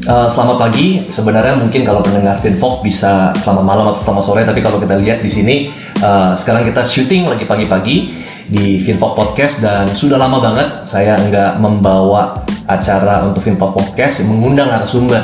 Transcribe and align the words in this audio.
Uh, 0.00 0.24
selamat 0.24 0.56
pagi. 0.56 1.04
Sebenarnya 1.12 1.60
mungkin 1.60 1.84
kalau 1.84 2.00
pendengar 2.00 2.40
Finfok 2.40 2.80
bisa 2.80 3.36
selamat 3.36 3.64
malam 3.64 3.84
atau 3.92 4.00
selamat 4.00 4.22
sore, 4.24 4.42
tapi 4.48 4.64
kalau 4.64 4.80
kita 4.80 4.96
lihat 4.96 5.20
di 5.20 5.28
sini 5.28 5.56
uh, 6.00 6.32
sekarang 6.32 6.64
kita 6.64 6.80
syuting 6.80 7.28
lagi 7.28 7.44
pagi-pagi 7.44 7.96
di 8.48 8.80
Finfok 8.80 9.12
Podcast 9.12 9.60
dan 9.60 9.84
sudah 9.86 10.16
lama 10.16 10.40
banget 10.40 10.88
saya 10.88 11.20
nggak 11.20 11.60
membawa 11.60 12.32
acara 12.64 13.28
untuk 13.28 13.44
Finfok 13.44 13.76
Podcast 13.76 14.24
yang 14.24 14.32
mengundang 14.32 14.72
narasumber. 14.72 15.20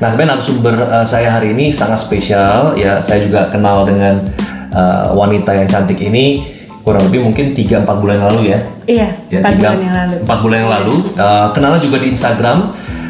Nah 0.00 0.08
sebenarnya 0.08 0.40
narasumber 0.40 0.74
uh, 0.88 1.04
saya 1.04 1.28
hari 1.28 1.52
ini 1.52 1.68
sangat 1.68 2.00
spesial 2.00 2.80
ya. 2.80 3.04
Saya 3.04 3.28
juga 3.28 3.52
kenal 3.52 3.84
dengan 3.84 4.24
uh, 4.72 5.12
wanita 5.12 5.52
yang 5.52 5.68
cantik 5.68 6.00
ini 6.00 6.56
kurang 6.80 7.04
lebih 7.12 7.20
mungkin 7.20 7.52
3-4 7.52 7.84
bulan 8.00 8.14
yang 8.16 8.28
lalu 8.32 8.42
ya. 8.56 8.60
Iya, 8.88 9.08
Ya, 9.28 9.38
4 9.44 9.52
tiga- 9.52 9.76
bulan 9.76 9.84
yang 9.84 9.96
lalu. 10.00 10.14
empat 10.24 10.38
bulan 10.40 10.58
yang 10.64 10.72
lalu. 10.72 10.94
Uh, 11.12 11.46
kenalnya 11.52 11.80
juga 11.84 12.00
di 12.00 12.08
Instagram 12.08 12.58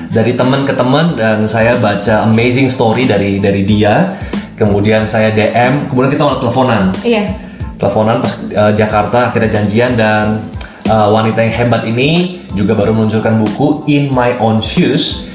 dari 0.08 0.32
teman 0.32 0.64
ke 0.64 0.72
teman 0.72 1.16
dan 1.16 1.44
saya 1.44 1.76
baca 1.76 2.24
amazing 2.28 2.72
story 2.72 3.04
dari 3.04 3.40
dari 3.40 3.62
dia. 3.64 4.16
Kemudian 4.58 5.06
saya 5.06 5.30
DM, 5.30 5.86
kemudian 5.92 6.10
kita 6.10 6.22
malah 6.26 6.40
teleponan. 6.42 6.90
Iya. 7.06 7.30
Teleponan 7.78 8.18
pas 8.18 8.34
uh, 8.58 8.72
Jakarta 8.74 9.30
akhirnya 9.30 9.54
janjian 9.54 9.94
dan 9.94 10.50
uh, 10.90 11.14
wanita 11.14 11.46
yang 11.46 11.54
hebat 11.54 11.86
ini 11.86 12.42
juga 12.58 12.74
baru 12.74 12.90
meluncurkan 12.90 13.38
buku 13.38 13.86
In 13.86 14.10
My 14.10 14.34
Own 14.42 14.58
Shoes. 14.58 15.27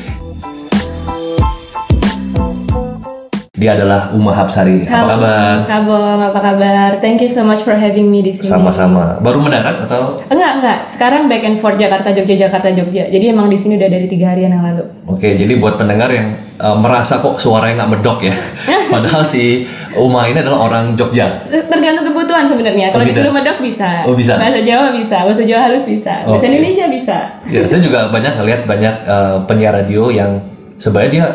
Dia 3.63 3.80
adalah 3.80 4.12
Uma 4.12 4.35
Hapsari. 4.35 4.84
Apa 4.84 4.91
Halo, 4.91 5.08
kabar? 5.16 5.55
Kabong, 5.63 6.20
apa 6.20 6.40
kabar? 6.44 6.90
Thank 6.99 7.23
you 7.23 7.31
so 7.31 7.48
much 7.48 7.63
for 7.63 7.72
having 7.72 8.12
me 8.12 8.20
di 8.20 8.36
sini. 8.36 8.52
Sama-sama. 8.52 9.16
Baru 9.23 9.39
mendarat 9.39 9.88
atau? 9.88 10.20
Enggak, 10.27 10.59
enggak. 10.59 10.80
Sekarang 10.91 11.31
back 11.31 11.48
and 11.48 11.55
forth 11.55 11.80
Jakarta 11.80 12.12
Jogja 12.12 12.36
Jakarta 12.36 12.76
Jogja. 12.76 13.08
Jadi 13.08 13.23
emang 13.31 13.48
di 13.48 13.55
sini 13.55 13.80
udah 13.80 13.88
dari 13.88 14.11
tiga 14.11 14.36
harian 14.36 14.52
yang 14.52 14.67
lalu. 14.67 14.84
Oke, 15.08 15.39
jadi 15.39 15.56
buat 15.56 15.80
pendengar 15.80 16.11
yang 16.11 16.36
uh, 16.59 16.75
merasa 16.75 17.23
kok 17.23 17.39
suaranya 17.39 17.88
nggak 17.88 17.91
medok 17.95 18.19
ya, 18.28 18.36
padahal 18.91 19.23
si 19.23 19.64
Uma 19.95 20.28
ini 20.28 20.44
adalah 20.44 20.67
orang 20.67 21.00
Jogja. 21.00 21.47
Tergantung 21.47 22.03
kebutuhan 22.11 22.44
sebenarnya. 22.44 22.91
Kalau 22.91 23.00
Oh, 23.00 23.08
disuruh 23.08 23.31
medok 23.31 23.64
bisa. 23.64 24.03
Oh, 24.03 24.11
bisa? 24.11 24.36
Bahasa 24.44 24.59
Jawa 24.59 24.91
bisa, 24.91 25.23
bahasa 25.23 25.44
Jawa 25.47 25.72
halus 25.72 25.88
bisa, 25.88 26.28
bahasa. 26.28 26.52
Indonesia 26.52 26.91
bisa. 26.91 27.17
Ya, 27.47 27.64
saya 27.64 27.80
juga 27.80 28.11
banyak 28.11 28.44
ngelihat 28.44 28.67
banyak 28.67 28.95
uh, 29.08 29.36
penyiar 29.47 29.72
radio 29.88 30.11
yang 30.11 30.44
sebenarnya 30.75 31.11
dia 31.16 31.28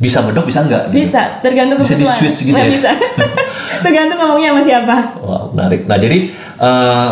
bisa 0.00 0.24
medok 0.24 0.44
bisa 0.44 0.64
nggak? 0.64 0.88
gitu. 0.88 0.96
Bisa, 0.98 1.22
tergantung 1.38 1.78
Bisa 1.78 1.92
kebutuhan. 1.92 2.16
di-switch 2.16 2.38
gitu 2.42 2.56
Nah, 2.56 2.64
ya? 2.64 2.72
Bisa. 2.72 2.90
tergantung 3.84 4.18
ngomongnya 4.18 4.50
sama 4.50 4.62
siapa. 4.62 4.96
Wah, 5.20 5.42
menarik. 5.52 5.84
Nah, 5.84 5.96
jadi 5.96 6.18
uh, 6.56 7.10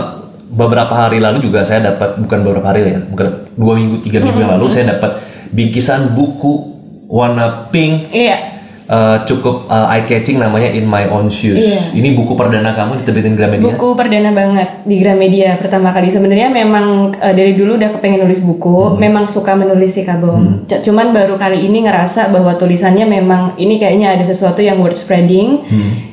beberapa 0.48 0.90
hari 0.90 1.20
lalu 1.20 1.44
juga 1.44 1.60
saya 1.60 1.84
dapat 1.86 2.16
bukan 2.16 2.38
beberapa 2.40 2.66
hari 2.66 2.88
ya, 2.88 3.00
bukan 3.04 3.26
dua 3.54 3.72
minggu 3.76 4.00
tiga 4.00 4.18
minggu 4.18 4.38
yang 4.38 4.56
lalu 4.56 4.66
saya 4.66 4.96
dapat 4.96 5.20
bingkisan 5.50 6.12
buku 6.12 6.74
warna 7.06 7.68
pink 7.68 8.08
Iya. 8.08 8.57
Uh, 8.88 9.22
cukup 9.22 9.68
eye 9.68 10.02
catching 10.02 10.40
namanya 10.40 10.72
In 10.72 10.88
My 10.88 11.06
Own 11.06 11.28
Shoes. 11.28 11.60
Iya. 11.60 11.92
Ini 11.94 12.16
buku 12.16 12.32
perdana 12.34 12.72
kamu 12.72 13.04
diterbitin 13.04 13.36
Gramedia. 13.36 13.64
Buku 13.68 13.94
perdana 13.94 14.32
banget 14.32 14.82
di 14.82 14.96
Gramedia 14.98 15.54
pertama 15.60 15.92
kali. 15.92 16.08
Sebenarnya 16.08 16.48
memang 16.48 17.12
eh, 17.14 17.34
dari 17.36 17.52
dulu 17.54 17.76
udah 17.76 17.90
kepengen 17.94 18.24
nulis 18.24 18.40
buku, 18.40 18.96
memang 18.96 19.28
suka 19.28 19.54
menulis 19.54 19.94
sih 19.94 20.02
Kabom. 20.02 20.64
C- 20.66 20.80
Cuman 20.80 21.12
baru 21.12 21.36
kali 21.36 21.62
ini 21.62 21.84
ngerasa 21.84 22.32
bahwa 22.32 22.56
tulisannya 22.56 23.04
memang 23.04 23.54
ini 23.56 23.76
kayaknya 23.76 24.16
ada 24.16 24.24
sesuatu 24.24 24.64
yang 24.64 24.80
worth 24.80 24.98
spreading. 24.98 25.62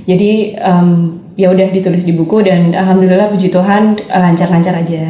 Jadi 0.06 0.54
em, 0.54 0.88
ya 1.34 1.50
udah 1.50 1.68
ditulis 1.72 2.06
di 2.06 2.14
buku 2.14 2.46
dan 2.46 2.72
alhamdulillah 2.72 3.32
puji 3.32 3.50
Tuhan 3.50 3.98
eh, 3.98 4.20
lancar-lancar 4.20 4.76
aja. 4.76 5.04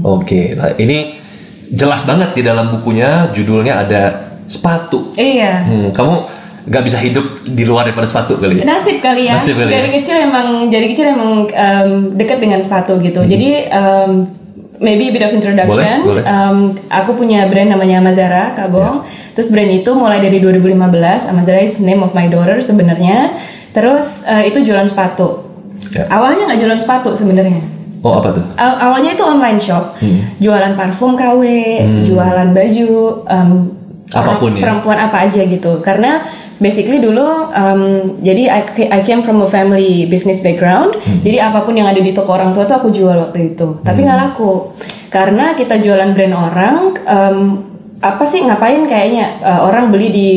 Oke, 0.00 0.56
nah 0.56 0.72
ini 0.74 1.12
jelas 1.70 2.02
banget 2.02 2.34
di 2.34 2.42
dalam 2.42 2.72
bukunya 2.72 3.28
judulnya 3.30 3.84
ada 3.84 4.02
sepatu. 4.42 5.14
Iya. 5.14 5.62
Hmm, 5.62 5.88
kamu 5.94 6.14
nggak 6.70 6.84
bisa 6.86 6.98
hidup 6.98 7.26
di 7.42 7.66
luar 7.66 7.82
daripada 7.84 8.06
sepatu 8.06 8.38
kali 8.38 8.62
ya? 8.62 8.64
Nasib 8.64 9.02
kali 9.02 9.26
ya. 9.26 9.34
Nasib 9.36 9.58
kali 9.58 9.66
ya. 9.66 9.74
dari 9.76 9.88
kecil 9.90 10.16
emang 10.22 10.46
dari 10.70 10.86
kecil 10.86 11.06
emang 11.10 11.32
em, 11.46 11.90
dekat 12.14 12.38
dengan 12.38 12.62
sepatu 12.62 12.96
gitu. 12.96 13.20
Jadi 13.22 13.66
em, 13.66 14.10
maybe 14.78 15.10
a 15.10 15.12
bit 15.12 15.20
of 15.20 15.34
introduction. 15.34 16.06
Boleh, 16.06 16.22
boleh. 16.22 16.22
Em, 16.22 16.56
aku 16.88 17.10
punya 17.12 17.44
brand 17.44 17.68
namanya 17.68 17.98
Amazara, 17.98 18.54
Kabong. 18.54 19.02
Terus 19.34 19.50
brand 19.50 19.66
itu 19.68 19.90
mulai 19.92 20.22
dari 20.22 20.38
2015. 20.38 20.78
Amazara 21.26 21.58
is 21.58 21.76
name 21.76 22.00
of 22.00 22.14
my 22.14 22.30
daughter 22.30 22.62
sebenarnya. 22.62 23.34
Terus 23.70 24.22
eh, 24.24 24.46
itu 24.46 24.62
jualan 24.62 24.86
sepatu. 24.86 25.50
Ya. 25.90 26.06
Awalnya 26.06 26.46
nggak 26.46 26.60
jualan 26.60 26.78
sepatu 26.78 27.12
sebenarnya. 27.12 27.60
Oh 28.00 28.16
apa 28.16 28.30
tuh? 28.30 28.44
Aw- 28.54 28.78
awalnya 28.80 29.12
itu 29.12 29.20
online 29.20 29.58
shop, 29.58 29.98
Hmm. 29.98 30.38
jualan 30.38 30.72
parfum 30.72 31.12
KW, 31.12 31.42
jualan 32.00 32.48
baju, 32.48 32.90
em, 33.28 33.50
Apa 34.10 34.42
pun 34.42 34.58
ya. 34.58 34.62
perempuan 34.66 34.98
apa 34.98 35.22
aja 35.26 35.42
gitu. 35.46 35.78
Karena 35.80 36.18
basically 36.58 36.98
dulu, 36.98 37.50
em, 37.54 37.82
jadi 38.20 38.42
I, 38.50 38.60
I 38.90 39.00
came 39.06 39.22
from 39.22 39.40
a 39.40 39.48
family 39.48 40.04
business 40.10 40.42
background, 40.42 40.98
Hmm. 40.98 41.22
jadi 41.22 41.50
apa 41.50 41.62
pun 41.62 41.78
yang 41.78 41.86
ada 41.86 42.02
di 42.02 42.10
toko 42.10 42.34
orang 42.34 42.50
tua 42.50 42.66
tuh 42.66 42.76
aku 42.82 42.90
jual 42.90 43.16
waktu 43.16 43.54
itu. 43.54 43.80
Tapi 43.80 44.02
nggak 44.02 44.18
laku, 44.18 44.74
karena 45.08 45.54
kita 45.54 45.78
jualan 45.78 46.10
brand 46.12 46.34
orang, 46.36 46.76
em, 47.06 47.38
apa 48.00 48.24
sih 48.24 48.40
ngapain 48.44 48.82
kayaknya 48.88 49.44
eh, 49.44 49.60
orang 49.60 49.92
beli 49.92 50.08
di 50.08 50.30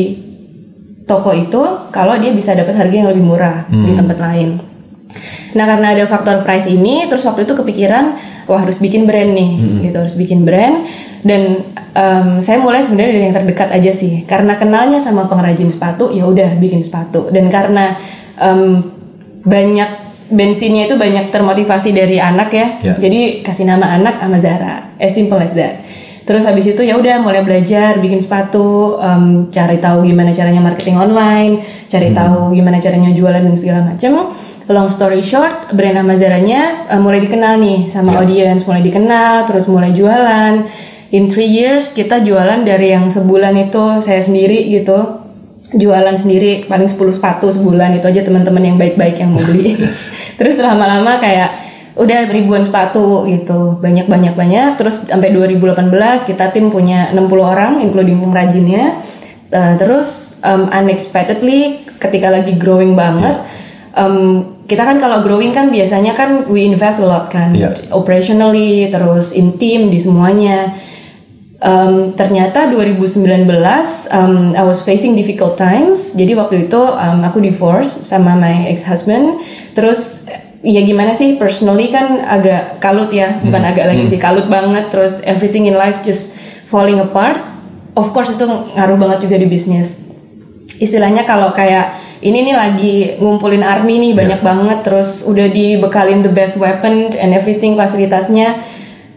toko 1.04 1.32
itu 1.32 1.62
kalau 1.92 2.16
dia 2.16 2.32
bisa 2.32 2.56
dapat 2.56 2.76
harga 2.76 2.94
yang 2.96 3.08
lebih 3.12 3.24
murah 3.24 3.68
di 3.68 3.92
tempat 3.92 4.16
lain. 4.20 4.56
Nah 5.54 5.64
karena 5.70 5.94
ada 5.94 6.04
faktor 6.04 6.42
price 6.42 6.66
ini, 6.66 7.06
terus 7.06 7.22
waktu 7.24 7.46
itu 7.46 7.54
kepikiran, 7.54 8.18
wah 8.50 8.58
harus 8.58 8.82
bikin 8.82 9.06
brand 9.06 9.30
nih, 9.32 9.50
gitu 9.86 9.96
harus 10.02 10.14
bikin 10.18 10.42
brand. 10.42 10.82
Dan 11.22 11.62
em, 11.94 12.28
saya 12.42 12.58
mulai 12.60 12.82
sebenarnya 12.82 13.10
dari 13.14 13.24
yang 13.30 13.36
terdekat 13.38 13.70
aja 13.70 13.92
sih, 13.94 14.26
karena 14.26 14.58
kenalnya 14.58 14.98
sama 14.98 15.30
pengrajin 15.30 15.70
sepatu, 15.70 16.10
ya 16.10 16.26
udah 16.26 16.58
bikin 16.58 16.82
sepatu. 16.82 17.30
Dan 17.30 17.48
karena 17.48 17.94
em, 18.36 18.82
banyak 19.46 20.02
bensinnya 20.34 20.88
itu 20.90 20.96
banyak 20.98 21.30
termotivasi 21.30 21.94
dari 21.94 22.18
anak 22.18 22.48
ya, 22.50 22.66
Ya. 22.82 22.94
jadi 22.98 23.44
kasih 23.44 23.68
nama 23.68 23.94
anak 23.94 24.18
Amazara, 24.24 24.96
as 24.98 25.14
simple 25.14 25.38
as 25.38 25.54
that. 25.54 25.84
Terus 26.24 26.48
habis 26.48 26.64
itu 26.64 26.80
ya 26.80 26.96
udah 26.96 27.20
mulai 27.20 27.44
belajar 27.44 28.00
bikin 28.00 28.24
sepatu, 28.24 28.96
em, 28.96 29.52
cari 29.52 29.76
tahu 29.76 30.08
gimana 30.08 30.32
caranya 30.32 30.64
marketing 30.64 30.96
online, 30.96 31.60
cari 31.86 32.16
tahu 32.16 32.56
gimana 32.56 32.80
caranya 32.80 33.12
jualan 33.12 33.44
dan 33.44 33.52
segala 33.54 33.84
macam. 33.84 34.32
Long 34.64 34.88
story 34.88 35.20
short, 35.20 35.76
brand 35.76 36.00
Amazaranya 36.00 36.88
eh, 36.88 36.96
mulai 36.96 37.20
dikenal 37.20 37.60
nih 37.60 37.92
sama 37.92 38.16
audience, 38.16 38.64
mulai 38.64 38.80
dikenal, 38.80 39.44
terus 39.44 39.68
mulai 39.68 39.92
jualan. 39.92 40.64
In 41.12 41.28
three 41.28 41.52
years 41.52 41.92
kita 41.92 42.24
jualan 42.24 42.64
dari 42.64 42.96
yang 42.96 43.12
sebulan 43.12 43.52
itu 43.60 44.00
saya 44.00 44.24
sendiri 44.24 44.64
gitu, 44.72 45.20
jualan 45.76 46.16
sendiri 46.16 46.64
paling 46.64 46.88
10 46.88 46.96
sepatu 47.12 47.52
sebulan. 47.52 47.92
Itu 48.00 48.08
aja 48.08 48.24
teman-teman 48.24 48.64
yang 48.64 48.76
baik-baik 48.80 49.20
yang 49.20 49.36
mau 49.36 49.44
beli. 49.44 49.76
terus 50.40 50.56
lama-lama 50.56 51.20
kayak 51.20 51.60
udah 52.00 52.24
ribuan 52.32 52.64
sepatu 52.64 53.28
gitu. 53.28 53.76
Banyak 53.84 54.08
banyak 54.08 54.32
banyak. 54.32 54.80
Terus 54.80 55.12
sampai 55.12 55.28
2018 55.28 55.92
kita 56.24 56.56
tim 56.56 56.72
punya 56.72 57.12
60 57.12 57.20
orang 57.36 57.72
including 57.84 58.16
pengrajinnya. 58.16 58.96
Uh, 59.52 59.76
terus 59.76 60.40
um, 60.40 60.72
unexpectedly 60.72 61.84
ketika 62.00 62.32
lagi 62.32 62.56
growing 62.56 62.96
banget 62.96 63.44
um, 63.94 64.53
kita 64.64 64.80
kan 64.80 64.96
kalau 64.96 65.20
growing 65.20 65.52
kan 65.52 65.68
biasanya 65.68 66.16
kan 66.16 66.48
we 66.48 66.64
invest 66.64 67.00
a 67.00 67.06
lot 67.06 67.28
kan 67.28 67.52
Iya. 67.52 67.72
operationally 67.92 68.88
terus 68.88 69.36
in 69.36 69.56
team 69.60 69.92
di 69.92 70.00
semuanya 70.00 70.72
Um, 71.64 72.12
ternyata 72.12 72.68
2019 72.68 73.24
um, 74.12 74.52
I 74.52 74.60
was 74.68 74.84
facing 74.84 75.16
difficult 75.16 75.56
times. 75.56 76.12
Jadi 76.12 76.36
waktu 76.36 76.68
itu 76.68 76.76
um, 76.76 77.24
aku 77.24 77.40
divorce 77.40 78.04
sama 78.04 78.36
my 78.36 78.68
ex 78.68 78.84
husband. 78.84 79.40
Terus 79.72 80.28
ya 80.60 80.84
gimana 80.84 81.16
sih 81.16 81.40
personally 81.40 81.88
kan 81.88 82.20
agak 82.20 82.84
kalut 82.84 83.08
ya, 83.16 83.40
bukan 83.40 83.64
agak 83.64 83.88
lagi 83.88 84.04
sih 84.12 84.20
kalut 84.20 84.44
banget. 84.44 84.92
Terus 84.92 85.24
everything 85.24 85.64
in 85.64 85.80
life 85.80 86.04
just 86.04 86.36
falling 86.68 87.00
apart. 87.00 87.40
Of 87.96 88.12
course 88.12 88.28
itu 88.28 88.44
ngaruh 88.44 89.00
banget 89.00 89.24
juga 89.24 89.40
di 89.40 89.48
bisnis. 89.48 90.04
Istilahnya 90.76 91.24
kalau 91.24 91.48
kayak 91.56 91.96
ini 92.24 92.38
nih 92.40 92.56
lagi 92.56 92.96
ngumpulin 93.20 93.60
army 93.60 94.00
nih 94.00 94.12
banyak 94.16 94.40
banget. 94.40 94.78
Terus 94.80 95.28
udah 95.28 95.46
dibekalin 95.52 96.24
the 96.24 96.32
best 96.32 96.56
weapon 96.56 97.12
and 97.12 97.36
everything 97.36 97.76
fasilitasnya 97.76 98.56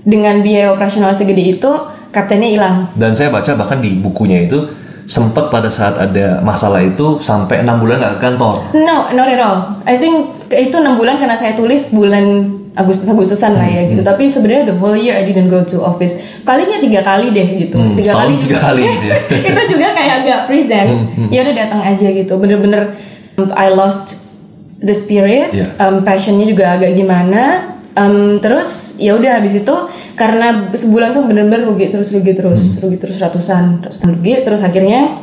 dengan 0.03 0.43
biaya 0.43 0.75
operasional 0.75 1.15
segede 1.15 1.55
itu 1.55 1.71
kaptennya 2.11 2.51
hilang. 2.51 2.75
Dan 2.99 3.15
saya 3.15 3.31
baca 3.31 3.55
bahkan 3.55 3.79
di 3.79 3.95
bukunya 3.95 4.43
itu 4.43 4.67
sempat 5.07 5.47
pada 5.47 5.71
saat 5.71 5.95
ada 5.95 6.43
masalah 6.43 6.83
itu 6.83 7.23
sampai 7.23 7.63
enam 7.63 7.79
bulan 7.79 8.03
nggak 8.03 8.13
ke 8.19 8.21
kantor. 8.27 8.55
No, 8.75 9.07
not 9.15 9.31
at 9.31 9.39
all. 9.39 9.79
I 9.87 9.95
think 9.95 10.43
itu 10.51 10.75
enam 10.75 10.99
bulan 10.99 11.15
karena 11.15 11.39
saya 11.39 11.55
tulis 11.55 11.95
bulan 11.95 12.51
Agustus 12.77 13.09
Agustusan 13.09 13.57
lah 13.57 13.65
ya 13.65 13.81
Hmm, 13.81 13.89
gitu. 13.97 14.01
Tapi 14.05 14.29
sebenarnya 14.29 14.69
the 14.69 14.77
whole 14.77 14.93
year 14.93 15.17
I 15.17 15.25
didn't 15.25 15.49
go 15.49 15.65
to 15.65 15.81
office. 15.81 16.13
Palingnya 16.45 16.77
tiga 16.77 17.01
kali 17.01 17.33
deh 17.33 17.47
gitu. 17.65 17.81
Hmm, 17.81 17.97
tiga 17.97 18.13
kali. 18.13 18.37
tiga 18.37 18.45
juga. 18.45 18.57
kali 18.69 18.81
ya. 18.85 19.15
itu 19.49 19.61
juga 19.73 19.87
kayak 19.97 20.13
agak 20.21 20.39
present. 20.45 21.01
Hmm, 21.01 21.29
Ya 21.33 21.41
udah 21.41 21.55
datang 21.57 21.81
aja 21.81 22.07
gitu. 22.13 22.33
Bener-bener 22.37 22.93
um, 23.35 23.49
I 23.57 23.73
lost 23.73 24.21
the 24.77 24.93
spirit. 24.93 25.49
Iya. 25.57 25.73
Um, 25.81 26.05
passionnya 26.05 26.45
juga 26.45 26.77
agak 26.77 26.93
gimana. 26.93 27.73
Um, 27.97 28.37
terus 28.37 28.93
ya 29.01 29.17
udah 29.17 29.41
habis 29.41 29.57
itu 29.57 29.73
karena 30.13 30.69
sebulan 30.69 31.17
tuh 31.17 31.25
bener-bener 31.25 31.65
rugi 31.65 31.89
terus 31.89 32.13
rugi 32.13 32.29
terus 32.37 32.77
rugi 32.77 33.01
terus 33.01 33.17
ratusan 33.17 33.81
ratusan 33.81 34.13
rugi 34.13 34.45
terus 34.45 34.61
akhirnya 34.61 35.17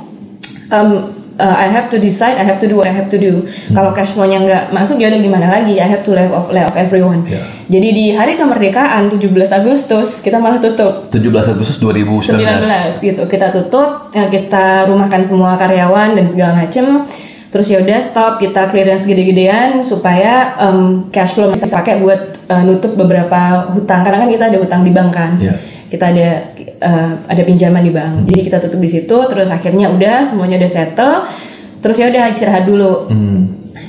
um, 0.75 1.14
uh, 1.39 1.57
I 1.59 1.67
have 1.71 1.91
to 1.91 1.99
decide, 1.99 2.39
I 2.39 2.45
have 2.47 2.61
to 2.63 2.69
do 2.69 2.77
what 2.79 2.87
I 2.87 2.95
have 2.95 3.11
to 3.11 3.19
do. 3.19 3.47
Kalau 3.75 3.91
cash 3.95 4.15
flow-nya 4.15 4.43
nggak 4.43 4.65
masuk 4.71 5.03
ya 5.03 5.11
udah 5.11 5.21
gimana 5.21 5.47
lagi? 5.51 5.79
I 5.79 5.89
have 5.89 6.07
to 6.07 6.13
lay 6.15 6.27
off, 6.31 6.51
lay 6.51 6.63
off 6.63 6.77
everyone. 6.79 7.27
Yeah. 7.27 7.43
Jadi 7.71 7.89
di 7.97 8.07
hari 8.13 8.37
kemerdekaan 8.37 9.09
17 9.09 9.31
Agustus 9.51 10.21
kita 10.21 10.39
malah 10.39 10.61
tutup. 10.61 11.11
17 11.11 11.55
Agustus 11.55 11.81
2019. 11.81 12.39
19 12.39 13.09
gitu 13.09 13.23
kita 13.27 13.51
tutup 13.51 14.13
ya 14.13 14.29
kita 14.29 14.87
rumahkan 14.87 15.25
semua 15.25 15.57
karyawan 15.57 16.15
dan 16.15 16.27
segala 16.29 16.53
macem 16.61 17.09
terus 17.55 17.71
ya 17.71 17.79
udah 17.79 18.03
stop 18.03 18.43
kita 18.43 18.67
clearance 18.67 19.07
gede-gedean 19.07 19.87
supaya 19.87 20.59
um, 20.59 21.07
cash 21.15 21.39
flow 21.39 21.55
bisa 21.55 21.71
pakai 21.71 22.03
buat 22.03 22.51
uh, 22.51 22.63
nutup 22.67 22.99
beberapa 22.99 23.71
hutang 23.71 24.03
karena 24.03 24.27
kan 24.27 24.31
kita 24.35 24.45
ada 24.51 24.59
hutang 24.59 24.83
di 24.83 24.91
bank 24.91 25.11
kan 25.15 25.39
Iya. 25.39 25.55
Kita 25.89 26.11
ada 26.11 26.29
uh, 26.81 27.13
ada 27.29 27.43
pinjaman 27.45 27.83
di 27.85 27.93
bank. 27.93 28.29
Jadi 28.29 28.41
kita 28.45 28.59
tutup 28.61 28.81
di 28.81 28.91
situ 28.91 29.17
terus 29.31 29.49
akhirnya 29.49 29.93
udah 29.93 30.25
semuanya 30.27 30.61
udah 30.61 30.71
settle. 30.71 31.25
Terus 31.81 31.97
ya 32.01 32.09
udah 32.09 32.25
istirahat 32.29 32.65
dulu. 32.65 32.95
Hmm. 33.13 33.43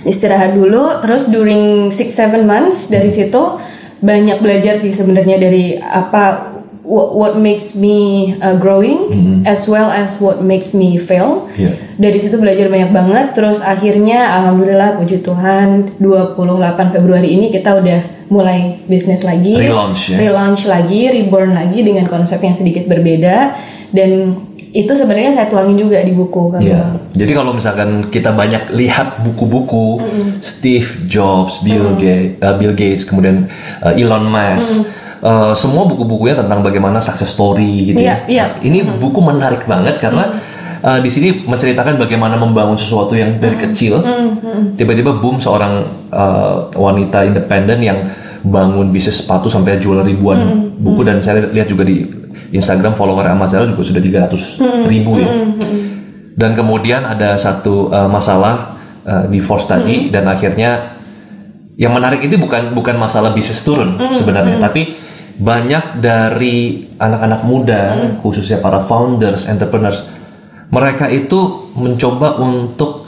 istirahat 0.05 0.53
dulu 0.53 1.01
terus 1.01 1.25
during 1.33 1.89
6-7 1.89 2.45
months 2.45 2.93
dari 2.93 3.09
situ 3.09 3.57
banyak 4.05 4.37
belajar 4.37 4.77
sih 4.77 4.93
sebenarnya 4.93 5.41
dari 5.41 5.81
apa 5.81 6.53
what, 6.85 7.17
what 7.17 7.33
makes 7.41 7.73
me 7.73 8.31
uh, 8.37 8.53
growing 8.53 9.09
as 9.49 9.65
well 9.65 9.89
as 9.89 10.21
what 10.21 10.45
makes 10.45 10.77
me 10.77 10.95
fail. 11.01 11.49
Iya. 11.57 11.73
dari 11.97 12.17
situ 12.21 12.37
belajar 12.37 12.69
banyak 12.69 12.91
banget 12.93 13.25
terus 13.33 13.63
akhirnya 13.65 14.29
alhamdulillah 14.43 14.99
puji 15.01 15.25
Tuhan 15.25 15.97
28 15.97 16.93
Februari 16.93 17.33
ini 17.33 17.49
kita 17.49 17.81
udah 17.81 17.99
mulai 18.27 18.81
bisnis 18.89 19.21
lagi 19.21 19.53
Relaunch 19.53 20.13
ya? 20.13 20.17
relaunch 20.17 20.65
lagi 20.65 21.13
reborn 21.13 21.53
lagi 21.53 21.85
dengan 21.85 22.09
konsep 22.09 22.41
yang 22.41 22.55
sedikit 22.57 22.89
berbeda 22.89 23.53
dan 23.93 24.33
itu 24.75 24.91
sebenarnya 24.91 25.31
saya 25.31 25.47
tuangin 25.47 25.79
juga 25.79 26.03
di 26.03 26.11
buku 26.11 26.51
kalau 26.51 26.59
Ya. 26.59 26.83
Jadi 27.15 27.31
kalau 27.31 27.55
misalkan 27.55 28.11
kita 28.11 28.35
banyak 28.35 28.75
lihat 28.75 29.23
buku-buku 29.23 30.03
Steve 30.43 31.07
Jobs, 31.07 31.63
Bill 31.63 31.95
Gates, 31.95 32.43
Bill 32.59 32.75
Gates, 32.75 33.07
kemudian 33.07 33.47
uh, 33.79 33.95
Elon 33.95 34.27
Musk, 34.27 34.91
uh, 35.23 35.55
semua 35.55 35.87
buku-bukunya 35.87 36.35
tentang 36.35 36.59
bagaimana 36.59 36.99
success 36.99 37.31
story 37.31 37.95
gitu 37.95 38.03
Iya, 38.03 38.27
ya. 38.27 38.27
iya. 38.27 38.45
Ini 38.59 38.99
buku 38.99 39.23
menarik 39.23 39.63
banget 39.63 40.03
karena 40.03 40.27
uh, 40.81 40.99
di 40.99 41.09
sini 41.11 41.45
menceritakan 41.45 41.95
bagaimana 41.95 42.35
membangun 42.35 42.75
sesuatu 42.75 43.15
yang 43.15 43.37
dari 43.39 43.55
kecil, 43.55 44.01
tiba-tiba 44.75 45.15
boom 45.21 45.39
seorang 45.39 45.85
uh, 46.11 46.67
wanita 46.75 47.23
independen 47.23 47.79
yang 47.79 47.99
bangun 48.45 48.93
bisnis 48.93 49.25
sepatu 49.25 49.49
sampai 49.49 49.81
jual 49.81 50.05
ribuan 50.05 50.69
buku. 50.77 51.01
dan 51.01 51.17
saya 51.17 51.49
lihat 51.49 51.65
juga 51.65 51.81
di 51.81 52.05
Instagram 52.53 52.93
follower 52.93 53.25
Amazon 53.25 53.73
juga 53.73 53.83
sudah 53.83 54.01
300 54.29 54.91
ribu 54.91 55.17
ya. 55.17 55.31
Dan 56.35 56.51
kemudian 56.51 57.07
ada 57.07 57.39
satu 57.39 57.89
uh, 57.89 58.11
masalah 58.11 58.75
uh, 59.07 59.25
divorce 59.31 59.71
tadi. 59.71 60.11
Dan 60.11 60.27
akhirnya 60.27 60.99
yang 61.79 61.95
menarik 61.95 62.23
itu 62.23 62.35
bukan 62.35 62.75
bukan 62.75 62.99
masalah 62.99 63.31
bisnis 63.31 63.63
turun 63.63 63.95
sebenarnya, 64.15 64.59
tapi 64.59 64.91
banyak 65.35 65.99
dari 65.99 66.87
anak-anak 66.95 67.41
muda 67.43 67.81
khususnya 68.23 68.63
para 68.63 68.79
founders, 68.83 69.51
entrepreneurs, 69.51 70.07
mereka 70.69 71.05
itu 71.09 71.71
mencoba 71.77 72.41
untuk 72.41 73.05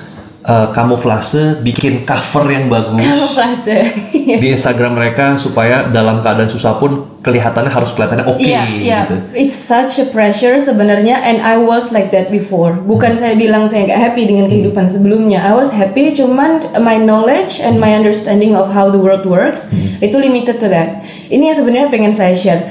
uh, 0.47 0.67
kamuflase, 0.71 1.59
bikin 1.61 2.07
cover 2.07 2.47
yang 2.47 2.71
bagus 2.71 3.03
kamuflase 3.03 3.83
di 4.41 4.47
Instagram 4.51 4.95
mereka 4.95 5.35
supaya 5.35 5.87
dalam 5.91 6.23
keadaan 6.23 6.47
susah 6.47 6.79
pun 6.79 7.19
kelihatannya 7.23 7.71
harus 7.71 7.91
kelihatannya 7.91 8.25
oke 8.27 8.39
Iya, 8.39 8.61
iya. 8.79 8.99
gitu. 9.03 9.15
It's 9.35 9.55
such 9.55 9.99
a 9.99 10.07
pressure 10.07 10.55
sebenarnya, 10.55 11.19
and 11.19 11.43
I 11.43 11.59
was 11.59 11.91
like 11.91 12.11
that 12.15 12.31
before. 12.31 12.75
Bukan 12.75 13.19
saya 13.19 13.35
bilang 13.35 13.67
saya 13.67 13.83
nggak 13.83 13.99
happy 13.99 14.23
dengan 14.27 14.47
kehidupan 14.47 14.87
sebelumnya. 14.87 15.43
I 15.43 15.51
was 15.51 15.71
happy, 15.75 16.15
cuman 16.15 16.63
my 16.79 16.95
knowledge 16.95 17.59
and 17.59 17.79
my 17.83 17.91
understanding 17.91 18.55
of 18.55 18.71
how 18.71 18.87
the 18.87 18.99
world 18.99 19.27
works 19.27 19.67
itu 19.99 20.15
limited 20.15 20.59
to 20.63 20.71
that. 20.71 21.03
Ini 21.27 21.51
yang 21.51 21.57
sebenarnya 21.59 21.87
pengen 21.91 22.15
saya 22.15 22.31
share. 22.31 22.63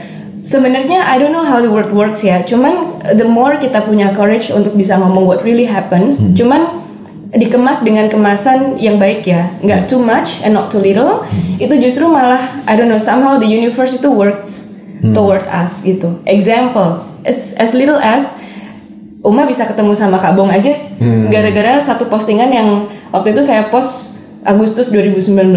Sebenarnya 0.46 1.02
I 1.10 1.18
don't 1.18 1.34
know 1.34 1.42
how 1.42 1.58
the 1.58 1.66
world 1.66 1.90
works 1.90 2.22
ya. 2.22 2.46
Cuman 2.46 3.02
the 3.18 3.26
more 3.26 3.58
kita 3.58 3.82
punya 3.82 4.14
courage 4.14 4.54
untuk 4.54 4.78
bisa 4.78 4.94
ngomong 4.94 5.26
what 5.26 5.42
really 5.42 5.66
happens, 5.66 6.22
cuman 6.38 6.62
dikemas 7.34 7.82
dengan 7.82 8.06
kemasan 8.06 8.78
yang 8.78 9.02
baik 9.02 9.26
ya, 9.26 9.50
nggak 9.60 9.90
too 9.90 9.98
much 9.98 10.38
and 10.46 10.54
not 10.54 10.70
too 10.70 10.78
little. 10.78 11.26
Itu 11.58 11.74
justru 11.82 12.06
malah 12.06 12.38
I 12.70 12.78
don't 12.78 12.86
know 12.86 13.02
somehow 13.02 13.36
the 13.36 13.50
universe 13.50 13.98
itu 13.98 14.06
works 14.06 14.78
toward 15.10 15.42
us 15.50 15.82
gitu. 15.82 16.22
Example, 16.24 17.02
as, 17.26 17.52
as 17.58 17.74
little 17.74 17.98
as 17.98 18.30
Uma 19.26 19.42
bisa 19.42 19.66
ketemu 19.66 19.90
sama 19.90 20.22
Kak 20.22 20.38
Bong 20.38 20.54
aja 20.54 20.70
gara-gara 21.26 21.82
satu 21.82 22.06
postingan 22.06 22.46
yang 22.46 22.86
waktu 23.10 23.34
itu 23.34 23.42
saya 23.42 23.66
post 23.66 24.14
Agustus 24.46 24.94
2019 24.94 25.50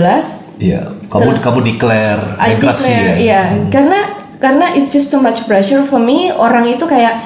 Iya, 0.57 0.89
kamu 1.05 1.21
Terus- 1.29 1.45
kamu 1.45 1.59
declare 1.61 2.17
I 2.41 2.57
declare, 2.57 3.13
ya. 3.13 3.15
iya. 3.21 3.41
Karena 3.69 4.18
karena 4.39 4.71
it's 4.73 4.89
just 4.89 5.11
too 5.11 5.19
much 5.19 5.45
pressure 5.45 5.83
for 5.83 5.99
me. 5.99 6.31
Orang 6.31 6.65
itu 6.65 6.87
kayak 6.87 7.19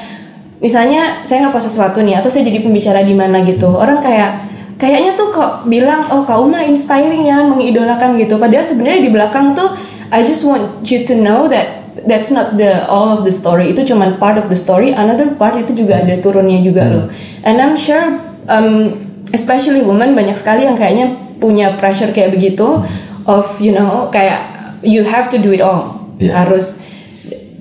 misalnya 0.60 1.22
saya 1.22 1.46
nggak 1.46 1.54
post 1.54 1.70
sesuatu 1.70 2.02
nih 2.02 2.18
atau 2.20 2.28
saya 2.28 2.46
jadi 2.50 2.60
pembicara 2.66 3.06
di 3.06 3.14
mana 3.14 3.46
gitu. 3.46 3.70
Orang 3.70 4.02
kayak 4.02 4.50
kayaknya 4.82 5.14
tuh 5.14 5.30
kok 5.30 5.70
bilang 5.70 6.10
oh 6.10 6.26
kau 6.26 6.50
mah 6.50 6.66
inspiring 6.66 7.24
ya, 7.30 7.46
mengidolakan 7.46 8.18
gitu. 8.18 8.42
Padahal 8.42 8.66
sebenarnya 8.66 9.00
di 9.06 9.12
belakang 9.14 9.54
tuh 9.54 9.70
I 10.10 10.26
just 10.26 10.42
want 10.46 10.66
you 10.90 11.06
to 11.06 11.14
know 11.14 11.46
that 11.50 11.86
that's 12.10 12.34
not 12.34 12.58
the 12.58 12.84
all 12.90 13.14
of 13.14 13.22
the 13.22 13.34
story. 13.34 13.70
Itu 13.70 13.86
cuman 13.86 14.18
part 14.18 14.42
of 14.42 14.50
the 14.50 14.58
story. 14.58 14.92
Another 14.98 15.30
part 15.38 15.54
itu 15.54 15.86
juga 15.86 16.02
ada 16.02 16.18
turunnya 16.18 16.60
juga 16.66 16.90
loh. 16.90 17.06
And 17.46 17.62
I'm 17.62 17.78
sure 17.78 18.18
um, 18.50 18.98
especially 19.30 19.86
women 19.86 20.18
banyak 20.18 20.34
sekali 20.34 20.66
yang 20.66 20.82
kayaknya 20.82 21.14
punya 21.38 21.78
pressure 21.78 22.10
kayak 22.10 22.34
begitu 22.34 22.82
of 23.30 23.46
you 23.62 23.70
know 23.70 24.10
kayak 24.10 24.42
you 24.82 25.06
have 25.06 25.30
to 25.30 25.38
do 25.38 25.54
it 25.54 25.62
all 25.62 26.04
Iya. 26.24 26.46
harus 26.46 26.93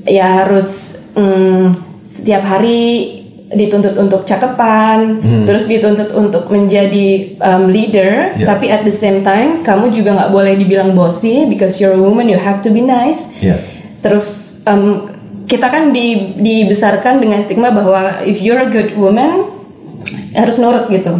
ya 0.04 0.42
harus 0.42 0.68
mm, 1.12 1.64
setiap 2.02 2.42
hari 2.42 3.18
dituntut 3.48 3.92
untuk 3.94 4.24
cakepan 4.24 5.20
terus 5.44 5.68
dituntut 5.68 6.08
untuk 6.12 6.48
menjadi 6.48 7.36
um, 7.38 7.68
leader 7.68 8.32
Iya. 8.32 8.46
tapi 8.48 8.66
at 8.66 8.80
the 8.80 8.90
same 8.90 9.20
time 9.20 9.60
kamu 9.60 9.92
juga 9.92 10.16
nggak 10.16 10.32
boleh 10.32 10.56
dibilang 10.56 10.96
bossy 10.96 11.44
because 11.44 11.76
you're 11.76 11.92
a 11.92 12.00
woman 12.00 12.26
you 12.26 12.36
have 12.36 12.58
to 12.58 12.68
be 12.68 12.80
nice 12.80 13.36
Iya. 13.38 13.60
Terus 14.00 14.58
em, 14.64 15.04
kita 15.44 15.68
kan 15.68 15.92
di, 15.92 16.32
dibesarkan 16.34 17.20
dengan 17.20 17.38
stigma 17.38 17.68
bahwa 17.68 18.24
if 18.24 18.40
you're 18.40 18.58
a 18.58 18.66
good 18.66 18.96
woman 18.96 19.61
harus 20.32 20.56
nurut 20.58 20.88
gitu, 20.88 21.12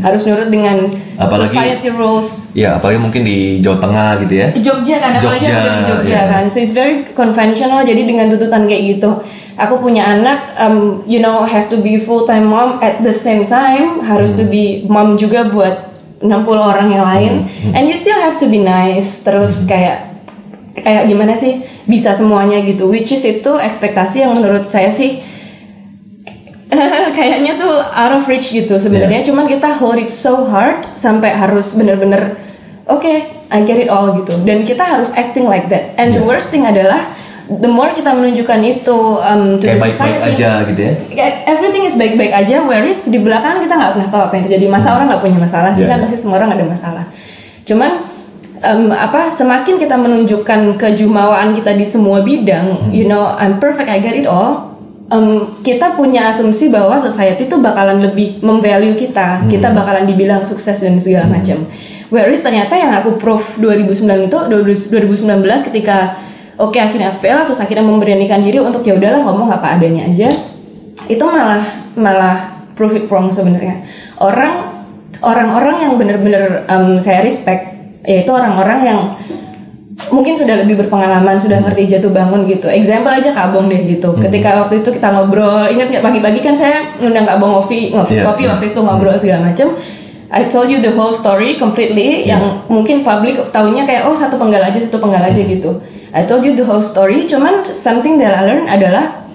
harus 0.00 0.22
nurut 0.22 0.46
dengan 0.46 0.86
Hmm. 0.86 1.18
Apalagi- 1.18 1.50
society 1.54 1.90
rules. 1.90 2.54
Ya, 2.54 2.78
apalagi 2.78 2.98
mungkin 2.98 3.22
di 3.22 3.58
Jawa 3.58 3.78
Tengah 3.78 4.10
gitu 4.22 4.34
ya. 4.38 4.48
Jogja 4.54 4.96
kan, 4.98 5.12
apalagi 5.18 5.46
Jogja, 5.46 5.58
dari 5.58 5.82
Jogja 5.82 6.14
iya. 6.14 6.22
kan, 6.30 6.42
so 6.46 6.58
it's 6.58 6.70
very 6.70 7.02
conventional. 7.12 7.82
Jadi 7.82 8.06
dengan 8.06 8.30
tuntutan 8.30 8.66
kayak 8.66 8.82
gitu, 8.98 9.10
aku 9.54 9.74
punya 9.78 10.06
anak, 10.06 10.54
em, 10.54 11.02
you 11.04 11.18
know, 11.18 11.42
have 11.42 11.66
to 11.66 11.78
be 11.78 11.98
full 11.98 12.22
time 12.22 12.46
mom 12.46 12.78
at 12.78 13.02
the 13.02 13.14
same 13.14 13.42
time, 13.44 14.02
harus 14.06 14.34
to 14.34 14.46
be 14.46 14.86
mom 14.86 15.14
juga 15.14 15.46
buat 15.46 15.90
60 16.22 16.62
orang 16.62 16.86
yang 16.86 17.02
lain, 17.02 17.32
and 17.74 17.90
you 17.90 17.98
still 17.98 18.18
have 18.18 18.38
to 18.38 18.46
be 18.46 18.62
nice. 18.62 19.26
Terus 19.26 19.66
kayak 19.66 20.14
kayak 20.72 21.04
gimana 21.04 21.34
sih 21.34 21.60
bisa 21.84 22.16
semuanya 22.16 22.62
gitu 22.64 22.88
which 22.88 23.12
is 23.12 23.20
itu 23.22 23.52
ekspektasi 23.60 24.24
yang 24.24 24.32
menurut 24.32 24.64
saya 24.64 24.88
sih 24.88 25.20
kayaknya 27.16 27.60
tuh 27.60 27.84
out 27.84 28.12
of 28.16 28.24
reach 28.24 28.52
gitu 28.52 28.80
sebenarnya. 28.80 29.20
Cuman 29.24 29.44
kita 29.44 29.68
hold 29.76 30.00
it 30.00 30.08
so 30.08 30.48
hard 30.48 30.84
sampai 30.96 31.32
harus 31.36 31.76
bener-bener 31.76 32.36
oke 32.88 33.12
I 33.52 33.58
get 33.68 33.76
it 33.76 33.92
all 33.92 34.16
gitu. 34.16 34.40
Dan 34.42 34.64
kita 34.64 34.80
harus 34.80 35.12
acting 35.12 35.44
like 35.44 35.68
that. 35.68 35.92
And 36.00 36.16
the 36.16 36.24
worst 36.24 36.48
thing 36.48 36.64
adalah 36.64 37.04
the 37.52 37.68
more 37.68 37.92
kita 37.92 38.16
menunjukkan 38.16 38.58
itu 38.64 38.98
um, 39.20 39.60
to 39.60 39.68
Kayak 39.68 39.76
the 39.76 39.84
baik-baik 39.84 39.92
society 39.92 40.32
aja 40.32 40.50
gitu 40.72 40.80
ya. 40.80 40.92
Kayak 41.12 41.32
everything 41.52 41.82
is 41.84 41.94
baik-baik 41.94 42.32
aja 42.32 42.64
whereas 42.64 43.04
di 43.04 43.20
belakang 43.20 43.60
kita 43.60 43.76
nggak 43.76 43.92
pernah 43.98 44.08
tahu 44.08 44.22
apa 44.30 44.34
yang 44.40 44.44
terjadi. 44.48 44.64
Masa 44.72 44.88
orang 44.96 45.06
nggak 45.12 45.22
punya 45.22 45.38
masalah 45.38 45.70
sih 45.76 45.84
Yeah, 45.84 45.92
kan? 45.92 46.00
Yeah. 46.00 46.04
pasti 46.08 46.16
semua 46.16 46.40
orang 46.40 46.56
ada 46.56 46.64
masalah. 46.64 47.04
Cuman 47.68 47.92
em, 48.62 48.88
apa 48.94 49.28
semakin 49.28 49.74
kita 49.76 49.98
menunjukkan 49.98 50.80
kejumawaan 50.80 51.52
kita 51.52 51.76
di 51.76 51.84
semua 51.84 52.22
bidang 52.22 52.94
you 52.94 53.04
know 53.10 53.34
I'm 53.36 53.58
perfect 53.58 53.90
I 53.90 53.98
get 53.98 54.16
it 54.16 54.24
all 54.24 54.71
em, 55.12 55.60
kita 55.60 55.94
punya 55.94 56.32
asumsi 56.32 56.72
bahwa 56.72 56.96
society 56.96 57.44
itu 57.44 57.60
bakalan 57.60 58.00
lebih 58.00 58.40
memvalue 58.40 58.96
kita. 58.96 59.44
Kita 59.46 59.70
bakalan 59.76 60.08
dibilang 60.08 60.40
sukses 60.42 60.80
dan 60.80 60.96
segala 60.96 61.28
macam. 61.28 61.60
Whereas 62.08 62.40
ternyata 62.40 62.76
yang 62.76 62.92
aku 62.96 63.20
proof 63.20 63.60
2009 63.60 64.28
itu 64.28 64.38
2019 64.88 65.68
ketika 65.72 66.16
oke 66.60 66.76
akhirnya 66.76 67.08
fail 67.08 67.40
terus 67.48 67.60
akhirnya 67.60 67.84
memberanikan 67.84 68.44
diri 68.44 68.60
untuk 68.60 68.84
ya 68.84 68.96
udahlah 68.96 69.24
ngomong 69.24 69.48
apa 69.48 69.80
adanya 69.80 70.04
aja 70.04 70.28
itu 71.08 71.24
malah 71.24 71.64
malah 71.96 72.36
prove 72.76 73.00
it 73.00 73.04
wrong 73.08 73.32
sebenarnya. 73.32 73.80
Orang 74.20 74.84
orang-orang 75.24 75.76
yang 75.88 75.92
benar-benar 75.96 76.68
em, 76.68 77.00
saya 77.00 77.24
respect 77.24 77.72
yaitu 78.02 78.28
orang-orang 78.34 78.80
yang 78.82 79.00
mungkin 80.08 80.32
sudah 80.32 80.64
lebih 80.64 80.80
berpengalaman, 80.80 81.36
sudah 81.36 81.60
ngerti 81.60 81.84
jatuh 81.96 82.12
bangun 82.12 82.48
gitu. 82.48 82.68
Example 82.68 83.12
aja 83.12 83.32
Kak 83.32 83.52
Abong 83.52 83.68
deh 83.68 83.80
gitu. 83.84 84.16
Ketika 84.16 84.64
waktu 84.64 84.80
itu 84.80 84.88
kita 84.88 85.12
ngobrol, 85.12 85.68
ingat 85.68 85.92
nggak 85.92 86.04
pagi-pagi 86.04 86.40
kan 86.40 86.54
saya 86.56 86.96
ngundang 87.00 87.28
Kak 87.28 87.36
Abong 87.36 87.52
ngopi, 87.60 87.92
ngopi 87.92 88.16
Iya, 88.16 88.24
kopi 88.24 88.42
iya. 88.48 88.50
waktu 88.56 88.64
itu 88.72 88.80
ngobrol 88.80 89.14
segala 89.20 89.52
macem. 89.52 89.68
I 90.32 90.48
told 90.48 90.72
you 90.72 90.80
the 90.80 90.96
whole 90.96 91.12
story 91.12 91.60
completely 91.60 92.24
yang 92.24 92.64
mungkin 92.72 93.04
public 93.04 93.36
taunya 93.52 93.84
kayak 93.84 94.08
oh 94.08 94.16
satu 94.16 94.40
penggal 94.40 94.64
aja 94.64 94.80
satu 94.80 94.96
penggal 94.96 95.20
aja 95.20 95.42
gitu. 95.44 95.76
I 96.16 96.24
told 96.24 96.40
you 96.44 96.56
the 96.56 96.64
whole 96.64 96.80
story, 96.80 97.28
cuman 97.28 97.60
something 97.68 98.16
that 98.16 98.32
I 98.32 98.48
learned 98.48 98.68
adalah 98.72 99.28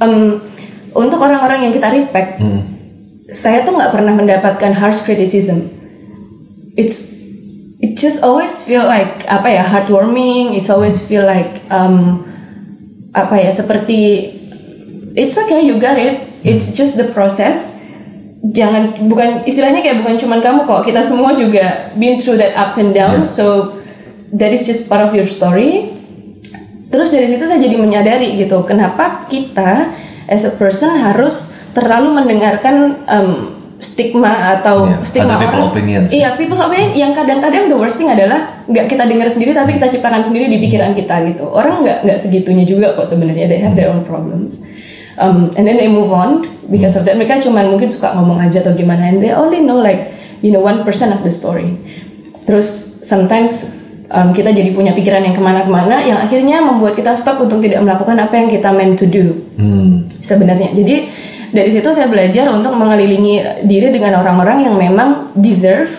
em, 0.00 0.40
untuk 0.96 1.20
orang-orang 1.20 1.68
yang 1.68 1.72
kita 1.76 1.92
respect, 1.92 2.40
Hmm. 2.40 2.64
saya 3.28 3.60
tuh 3.60 3.76
nggak 3.76 3.92
pernah 3.92 4.16
mendapatkan 4.16 4.72
harsh 4.72 5.04
criticism. 5.04 5.68
It's 6.80 7.17
it 7.78 7.94
just 7.98 8.26
always 8.26 8.62
feel 8.62 8.86
like 8.86 9.26
apa 9.30 9.48
ya 9.58 9.62
heartwarming. 9.62 10.54
It's 10.54 10.70
always 10.70 11.02
feel 11.06 11.26
like 11.26 11.62
um, 11.70 12.26
apa 13.14 13.38
ya 13.42 13.50
seperti 13.54 14.34
it's 15.14 15.38
okay 15.38 15.66
you 15.66 15.78
got 15.78 15.98
it. 15.98 16.22
It's 16.42 16.74
just 16.74 16.98
the 16.98 17.10
process. 17.10 17.74
Jangan 18.38 19.10
bukan 19.10 19.42
istilahnya 19.46 19.82
kayak 19.82 20.06
bukan 20.06 20.14
cuman 20.14 20.38
kamu 20.38 20.60
kok 20.62 20.86
kita 20.86 21.02
semua 21.02 21.34
juga 21.34 21.90
been 21.98 22.18
through 22.22 22.38
that 22.38 22.54
ups 22.54 22.78
and 22.78 22.94
downs. 22.94 23.26
So 23.26 23.74
that 24.34 24.54
is 24.54 24.62
just 24.66 24.86
part 24.86 25.02
of 25.02 25.10
your 25.14 25.26
story. 25.26 25.90
Terus 26.88 27.12
dari 27.12 27.28
situ 27.28 27.44
saya 27.44 27.60
jadi 27.60 27.76
menyadari 27.76 28.32
gitu, 28.40 28.64
kenapa 28.64 29.28
kita 29.28 29.92
as 30.24 30.48
a 30.48 30.52
person 30.56 30.88
harus 30.96 31.52
terlalu 31.76 32.16
mendengarkan 32.16 32.96
um, 33.04 33.57
stigma 33.78 34.58
atau 34.58 34.90
Iya, 34.90 34.98
stigma 35.06 35.38
people 35.38 35.70
orang. 35.70 36.10
Iya, 36.10 36.28
people's 36.34 36.58
opinion 36.58 36.90
yang 36.98 37.12
kadang-kadang 37.14 37.70
the 37.70 37.78
worst 37.78 37.94
thing 37.94 38.10
adalah 38.10 38.66
nggak 38.66 38.90
kita 38.90 39.06
dengar 39.06 39.30
sendiri 39.30 39.54
tapi 39.54 39.78
kita 39.78 39.86
ciptakan 39.86 40.20
sendiri 40.20 40.50
di 40.50 40.58
pikiran 40.58 40.98
kita 40.98 41.22
gitu. 41.30 41.46
Orang 41.46 41.86
nggak 41.86 42.02
nggak 42.02 42.18
segitunya 42.18 42.66
juga 42.66 42.98
kok 42.98 43.06
sebenarnya. 43.06 43.46
They 43.46 43.62
have 43.62 43.78
their 43.78 43.94
own 43.94 44.02
problems. 44.02 44.66
Um, 45.18 45.50
and 45.58 45.66
then 45.66 45.78
they 45.78 45.90
move 45.90 46.10
on 46.10 46.46
because 46.70 46.98
of 46.98 47.06
that. 47.06 47.14
Mereka 47.14 47.38
cuma 47.42 47.62
mungkin 47.66 47.86
suka 47.90 48.14
ngomong 48.18 48.38
aja 48.42 48.62
atau 48.62 48.74
gimana. 48.74 49.14
And 49.14 49.22
they 49.22 49.30
only 49.30 49.62
know 49.62 49.78
like 49.78 50.10
you 50.42 50.50
know 50.50 50.62
one 50.62 50.82
percent 50.82 51.14
of 51.14 51.22
the 51.22 51.30
story. 51.30 51.78
Terus 52.46 52.66
sometimes 53.06 53.78
um, 54.10 54.34
kita 54.34 54.50
jadi 54.50 54.74
punya 54.74 54.90
pikiran 54.90 55.22
yang 55.22 55.34
ke 55.34 55.42
mana-kemana 55.42 56.02
yang 56.02 56.18
akhirnya 56.18 56.62
membuat 56.62 56.98
kita 56.98 57.14
stop 57.14 57.38
untuk 57.38 57.62
tidak 57.62 57.82
melakukan 57.86 58.18
apa 58.18 58.34
yang 58.42 58.48
kita 58.50 58.74
meant 58.74 58.98
to 58.98 59.06
do 59.06 59.38
Hmm. 59.54 60.06
sebenarnya. 60.18 60.70
Jadi 60.74 61.10
dari 61.54 61.70
situ 61.72 61.88
saya 61.92 62.06
belajar 62.10 62.48
untuk 62.52 62.76
mengelilingi 62.76 63.64
diri 63.64 63.88
dengan 63.92 64.20
orang-orang 64.20 64.68
yang 64.68 64.74
memang 64.76 65.32
deserve 65.32 65.90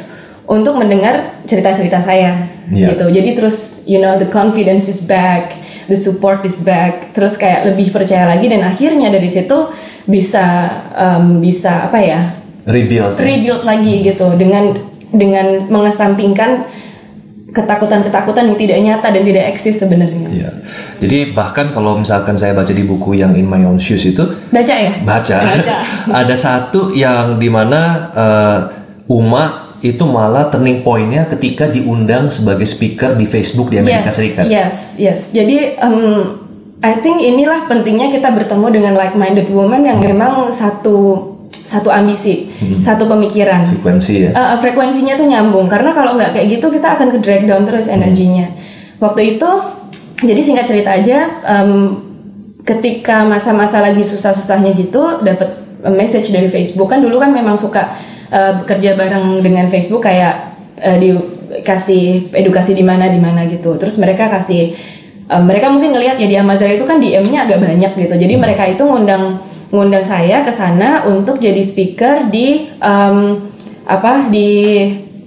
untuk 0.49 0.77
mendengar 0.77 1.41
cerita-cerita 1.45 2.01
saya 2.01 2.59
Iya. 2.69 2.93
gitu. 2.93 3.09
Jadi 3.09 3.29
terus 3.33 3.81
you 3.89 3.97
know 3.97 4.13
the 4.21 4.29
confidence 4.29 4.85
is 4.85 5.01
back, 5.01 5.57
the 5.89 5.97
support 5.97 6.45
is 6.45 6.61
back, 6.61 7.17
terus 7.17 7.33
kayak 7.33 7.65
lebih 7.65 7.89
percaya 7.89 8.29
lagi 8.29 8.45
dan 8.45 8.61
akhirnya 8.61 9.09
dari 9.09 9.25
situ 9.25 9.73
bisa 10.05 10.69
um, 10.93 11.41
bisa 11.41 11.89
apa 11.89 11.97
ya 12.01 12.21
Rebuild. 12.69 13.17
ya? 13.17 13.21
rebuild 13.25 13.63
lagi 13.65 14.05
gitu 14.05 14.37
dengan 14.37 14.73
dengan 15.09 15.65
mengesampingkan 15.65 16.69
ketakutan-ketakutan 17.49 18.45
yang 18.45 18.57
tidak 18.57 18.77
nyata 18.81 19.07
dan 19.09 19.23
tidak 19.25 19.43
eksis 19.49 19.81
sebenarnya. 19.81 20.27
Iya. 20.29 20.51
Jadi 21.01 21.33
bahkan 21.33 21.73
kalau 21.73 21.97
misalkan 21.97 22.37
saya 22.37 22.53
baca 22.53 22.69
di 22.69 22.83
buku 22.85 23.17
yang 23.17 23.33
In 23.33 23.49
My 23.49 23.65
Own 23.65 23.81
Shoes 23.81 24.05
itu 24.05 24.21
Baca 24.53 24.75
ya? 24.75 24.93
baca, 25.01 25.37
Baca. 25.41 25.75
ada 26.21 26.35
satu 26.35 26.93
yang 26.93 27.41
di 27.41 27.49
mana 27.49 27.81
eh, 28.13 28.59
Uma 29.09 29.73
itu 29.79 30.03
malah 30.03 30.51
turning 30.51 30.83
pointnya 30.83 31.25
ketika 31.31 31.71
diundang 31.71 32.27
sebagai 32.27 32.67
speaker 32.67 33.15
di 33.15 33.23
Facebook 33.23 33.71
di 33.71 33.79
Amerika 33.79 34.11
yes, 34.11 34.15
Serikat. 34.15 34.45
Yes, 34.45 34.75
yes. 34.99 35.21
Jadi 35.31 35.79
um, 35.79 36.45
I 36.83 36.99
think 36.99 37.23
inilah 37.23 37.65
pentingnya 37.65 38.11
kita 38.11 38.27
bertemu 38.31 38.67
dengan 38.69 38.93
like-minded 38.99 39.47
woman 39.49 39.87
yang 39.87 40.03
memang 40.03 40.51
satu 40.51 41.38
satu 41.69 41.93
ambisi, 41.93 42.49
satu 42.81 43.05
pemikiran. 43.05 43.69
Frekuensi 43.69 44.13
ya. 44.25 44.29
Uh, 44.33 44.57
frekuensinya 44.57 45.13
tuh 45.13 45.29
nyambung 45.29 45.69
karena 45.69 45.93
kalau 45.93 46.17
nggak 46.17 46.33
kayak 46.33 46.57
gitu 46.57 46.73
kita 46.73 46.97
akan 46.97 47.13
ke 47.13 47.17
drag 47.21 47.45
down 47.45 47.61
terus 47.61 47.85
energinya. 47.85 48.49
Waktu 48.97 49.37
itu, 49.37 49.49
jadi 50.25 50.41
singkat 50.41 50.65
cerita 50.65 50.97
aja, 50.97 51.29
um, 51.45 52.01
ketika 52.65 53.21
masa-masa 53.21 53.85
lagi 53.85 54.01
susah-susahnya 54.01 54.73
gitu, 54.73 55.21
dapat 55.21 55.61
message 55.93 56.33
dari 56.33 56.49
Facebook 56.49 56.89
kan 56.89 56.99
dulu 56.99 57.21
kan 57.21 57.29
memang 57.31 57.55
suka 57.55 57.93
uh, 58.33 58.65
bekerja 58.65 58.97
bareng 58.97 59.39
dengan 59.39 59.69
Facebook 59.69 60.03
kayak 60.03 60.57
uh, 60.81 60.97
dikasih 60.97 62.33
edukasi 62.33 62.73
di 62.73 62.81
mana 62.81 63.07
di 63.13 63.21
mana 63.21 63.45
gitu. 63.45 63.77
Terus 63.77 64.01
mereka 64.01 64.25
kasih 64.27 64.73
um, 65.29 65.45
mereka 65.45 65.69
mungkin 65.69 65.93
ngelihat 65.93 66.17
ya 66.17 66.27
di 66.27 66.35
Amazon 66.35 66.73
itu 66.73 66.83
kan 66.83 66.97
DM-nya 66.97 67.45
agak 67.45 67.61
banyak 67.61 67.93
gitu. 67.93 68.15
Jadi 68.17 68.33
mereka 68.35 68.65
itu 68.65 68.81
ngundang 68.81 69.37
ngundang 69.69 70.01
saya 70.01 70.41
ke 70.41 70.49
sana 70.49 71.05
untuk 71.05 71.37
jadi 71.37 71.61
speaker 71.61 72.29
di 72.33 72.65
um, 72.81 73.49
apa 73.85 74.29
di 74.29 74.49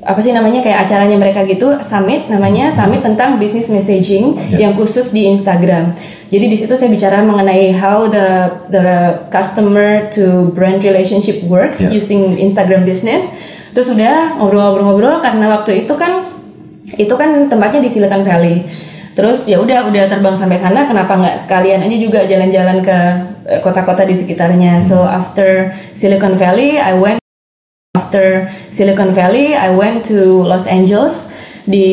apa 0.03 0.19
sih 0.19 0.35
namanya 0.35 0.59
kayak 0.59 0.83
acaranya 0.83 1.15
mereka 1.15 1.47
gitu 1.47 1.79
summit 1.79 2.27
namanya 2.27 2.75
summit 2.75 3.07
tentang 3.07 3.39
business 3.39 3.71
messaging 3.71 4.35
yang 4.59 4.75
khusus 4.75 5.15
di 5.15 5.31
Instagram. 5.31 5.95
Jadi 6.27 6.51
di 6.51 6.57
situ 6.59 6.75
saya 6.75 6.91
bicara 6.91 7.23
mengenai 7.23 7.71
how 7.71 8.11
the 8.11 8.51
the 8.75 8.87
customer 9.31 10.03
to 10.11 10.51
brand 10.59 10.83
relationship 10.83 11.39
works 11.47 11.79
Yeah. 11.79 11.95
using 11.95 12.35
Instagram 12.35 12.83
business. 12.83 13.31
Terus 13.71 13.95
udah 13.95 14.43
ngobrol-ngobrol-ngobrol 14.43 15.23
karena 15.23 15.55
waktu 15.55 15.87
itu 15.87 15.95
kan 15.95 16.27
itu 16.99 17.15
kan 17.15 17.47
tempatnya 17.47 17.79
di 17.79 17.89
Silicon 17.89 18.27
Valley. 18.27 18.67
Terus 19.15 19.47
ya 19.47 19.63
udah 19.63 19.87
udah 19.87 20.11
terbang 20.11 20.35
sampai 20.35 20.59
sana 20.59 20.83
kenapa 20.83 21.15
nggak 21.15 21.37
sekalian 21.39 21.85
aja 21.85 21.97
juga 22.01 22.27
jalan-jalan 22.27 22.83
ke 22.83 22.99
kota-kota 23.63 24.07
di 24.07 24.15
sekitarnya. 24.15 24.79
So 24.79 25.03
after 25.03 25.75
Silicon 25.93 26.39
Valley 26.39 26.79
I 26.79 26.95
went 26.95 27.21
after 27.99 28.49
Silicon 28.71 29.13
Valley 29.13 29.57
I 29.57 29.73
went 29.75 30.07
to 30.09 30.47
Los 30.47 30.65
Angeles 30.71 31.29
di 31.63 31.89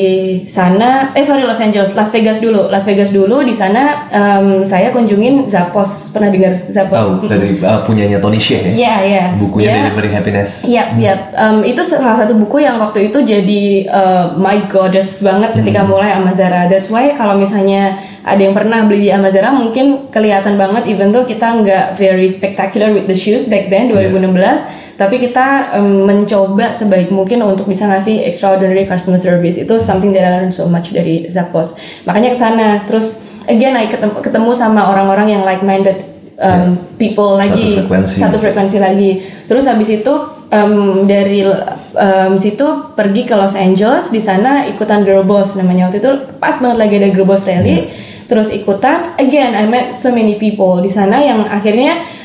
sana 0.50 1.14
eh 1.14 1.22
sorry 1.22 1.46
Los 1.46 1.62
Angeles 1.62 1.94
Las 1.94 2.10
Vegas 2.10 2.42
dulu. 2.42 2.70
Las 2.74 2.90
Vegas 2.90 3.14
dulu 3.14 3.46
di 3.46 3.54
sana 3.54 4.10
em, 4.10 4.66
saya 4.66 4.90
kunjungin 4.90 5.46
Zappos. 5.46 6.10
Pernah 6.10 6.34
dengar 6.34 6.54
Zappos? 6.68 6.98
Tahu 6.98 7.30
dari 7.30 7.54
uh, 7.62 7.86
punyanya 7.86 8.18
Tony 8.18 8.42
Hsieh 8.42 8.62
ya. 8.66 8.72
Iya 8.74 8.96
iya. 9.06 9.24
Bukunya 9.38 9.66
Dia- 9.70 9.78
Delivering 9.86 10.14
Happiness. 10.18 10.66
Iya, 10.66 10.84
iya. 10.98 11.14
Em, 11.38 11.62
itu 11.64 11.86
salah 11.86 12.18
satu 12.18 12.34
buku 12.34 12.66
yang 12.66 12.82
waktu 12.82 13.14
itu 13.14 13.22
jadi 13.22 13.64
uh, 13.88 14.26
my 14.36 14.66
goddess 14.66 15.22
banget 15.22 15.54
ketika 15.54 15.86
mulai 15.86 16.18
Amazara. 16.18 16.66
That's 16.66 16.90
why 16.90 17.14
kalau 17.14 17.38
misalnya 17.38 17.94
ada 18.26 18.42
yang 18.42 18.58
pernah 18.58 18.84
beli 18.90 19.10
di 19.10 19.12
Amazara 19.14 19.54
mungkin 19.54 20.10
kelihatan 20.10 20.58
banget 20.58 20.90
even 20.90 21.14
though 21.14 21.24
kita 21.24 21.46
nggak 21.62 21.86
very 21.94 22.26
spectacular 22.26 22.90
with 22.90 23.06
the 23.06 23.16
shoes 23.16 23.46
back 23.46 23.70
then 23.70 23.90
2016, 23.90 24.89
tapi 25.00 25.16
kita 25.16 25.80
em, 25.80 26.04
mencoba 26.04 26.76
sebaik 26.76 27.08
mungkin 27.08 27.40
untuk 27.48 27.72
bisa 27.72 27.88
ngasih 27.88 28.28
extraordinary 28.28 28.84
customer 28.84 29.16
service. 29.16 29.56
Itu 29.56 29.80
something 29.80 30.12
that 30.12 30.28
I 30.28 30.32
learned 30.44 30.52
so 30.52 30.68
much 30.68 30.92
dari 30.92 31.24
Zappos. 31.32 31.80
Makanya 32.04 32.36
ke 32.36 32.38
sana. 32.38 32.68
Terus 32.84 33.40
again 33.48 33.80
I 33.80 33.88
ketemu, 33.88 34.20
ketemu 34.20 34.52
sama 34.52 34.92
orang-orang 34.92 35.40
yang 35.40 35.48
like 35.48 35.64
minded 35.64 36.04
um, 36.36 36.76
people 37.00 37.40
Satu 37.40 37.48
lagi 37.48 37.68
frekuensi. 37.80 38.18
satu 38.20 38.38
frekuensi 38.44 38.78
lagi. 38.84 39.12
Terus 39.48 39.72
habis 39.72 39.88
itu 39.88 40.14
em, 40.52 41.08
dari 41.08 41.48
em, 41.96 42.36
situ 42.36 42.68
pergi 42.92 43.24
ke 43.24 43.40
Los 43.40 43.56
Angeles 43.56 44.12
di 44.12 44.20
sana 44.20 44.68
ikutan 44.68 45.08
Girl 45.08 45.24
Boss 45.24 45.56
namanya 45.56 45.88
waktu 45.88 46.04
itu 46.04 46.12
pas 46.44 46.60
banget 46.60 46.76
lagi 46.76 46.94
ada 47.00 47.08
Girl 47.16 47.24
Boss 47.24 47.48
rally. 47.48 47.88
Terus 48.28 48.52
ikutan 48.52 49.16
again 49.16 49.56
I 49.56 49.64
met 49.64 49.96
so 49.96 50.12
many 50.12 50.36
people 50.36 50.84
di 50.84 50.92
sana 50.92 51.24
yang 51.24 51.48
akhirnya 51.48 52.19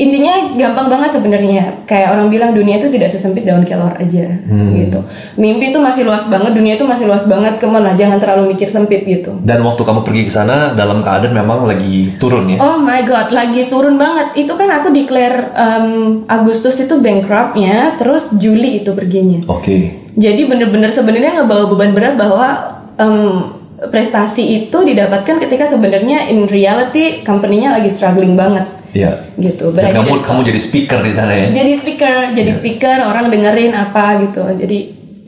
intinya 0.00 0.56
gampang 0.56 0.88
banget 0.88 1.12
sebenarnya 1.12 1.84
kayak 1.84 2.16
orang 2.16 2.32
bilang 2.32 2.56
dunia 2.56 2.80
itu 2.80 2.88
tidak 2.88 3.12
sesempit 3.12 3.44
daun 3.44 3.68
kelor 3.68 3.92
aja 4.00 4.24
gitu 4.72 5.00
mimpi 5.36 5.68
itu 5.68 5.76
masih 5.76 6.08
luas 6.08 6.24
banget 6.24 6.56
dunia 6.56 6.80
itu 6.80 6.88
masih 6.88 7.04
luas 7.04 7.28
banget 7.28 7.60
ke 7.60 7.68
mana 7.68 7.92
jangan 7.92 8.16
terlalu 8.16 8.56
mikir 8.56 8.72
sempit 8.72 9.04
gitu 9.04 9.36
Dan 9.44 9.60
waktu 9.66 9.82
kamu 9.84 10.00
pergi 10.06 10.22
ke 10.24 10.32
sana 10.32 10.72
dalam 10.72 11.04
keadaan 11.04 11.34
memang 11.36 11.66
lagi 11.66 12.14
turun 12.16 12.54
ya. 12.54 12.58
Oh 12.62 12.78
my 12.78 13.02
god, 13.02 13.34
lagi 13.34 13.66
turun 13.66 13.98
banget. 13.98 14.38
Itu 14.38 14.54
kan 14.54 14.70
aku 14.70 14.94
declare 14.94 15.50
um, 15.52 16.22
Agustus 16.30 16.78
itu 16.78 17.02
bankruptnya, 17.02 17.98
terus 17.98 18.30
Juli 18.38 18.80
itu 18.80 18.94
perginya. 18.94 19.42
Oke. 19.50 20.06
Jadi 20.14 20.46
bener-bener 20.46 20.88
sebenarnya 20.88 21.42
ngebawa 21.42 21.66
beban 21.66 21.92
berat 21.92 22.14
bahwa 22.14 22.48
um, 22.94 23.58
prestasi 23.90 24.64
itu 24.64 24.78
didapatkan 24.86 25.40
ketika 25.40 25.64
sebenarnya 25.66 26.28
in 26.28 26.44
reality 26.46 27.24
company-nya 27.24 27.74
lagi 27.74 27.88
struggling 27.88 28.36
banget 28.36 28.79
Iya. 28.90 29.30
gitu. 29.38 29.70
But 29.70 29.86
I 29.86 29.94
Dan 29.94 30.02
kamu 30.02 30.18
didn't 30.18 30.26
kamu 30.26 30.40
jadi 30.50 30.60
speaker 30.60 30.98
di 31.00 31.12
sana 31.14 31.32
ya. 31.32 31.46
jadi 31.54 31.72
speaker 31.78 32.14
jadi 32.34 32.50
speaker 32.50 32.96
orang 33.06 33.30
dengerin 33.30 33.70
apa 33.70 34.18
gitu 34.26 34.42
jadi 34.58 34.78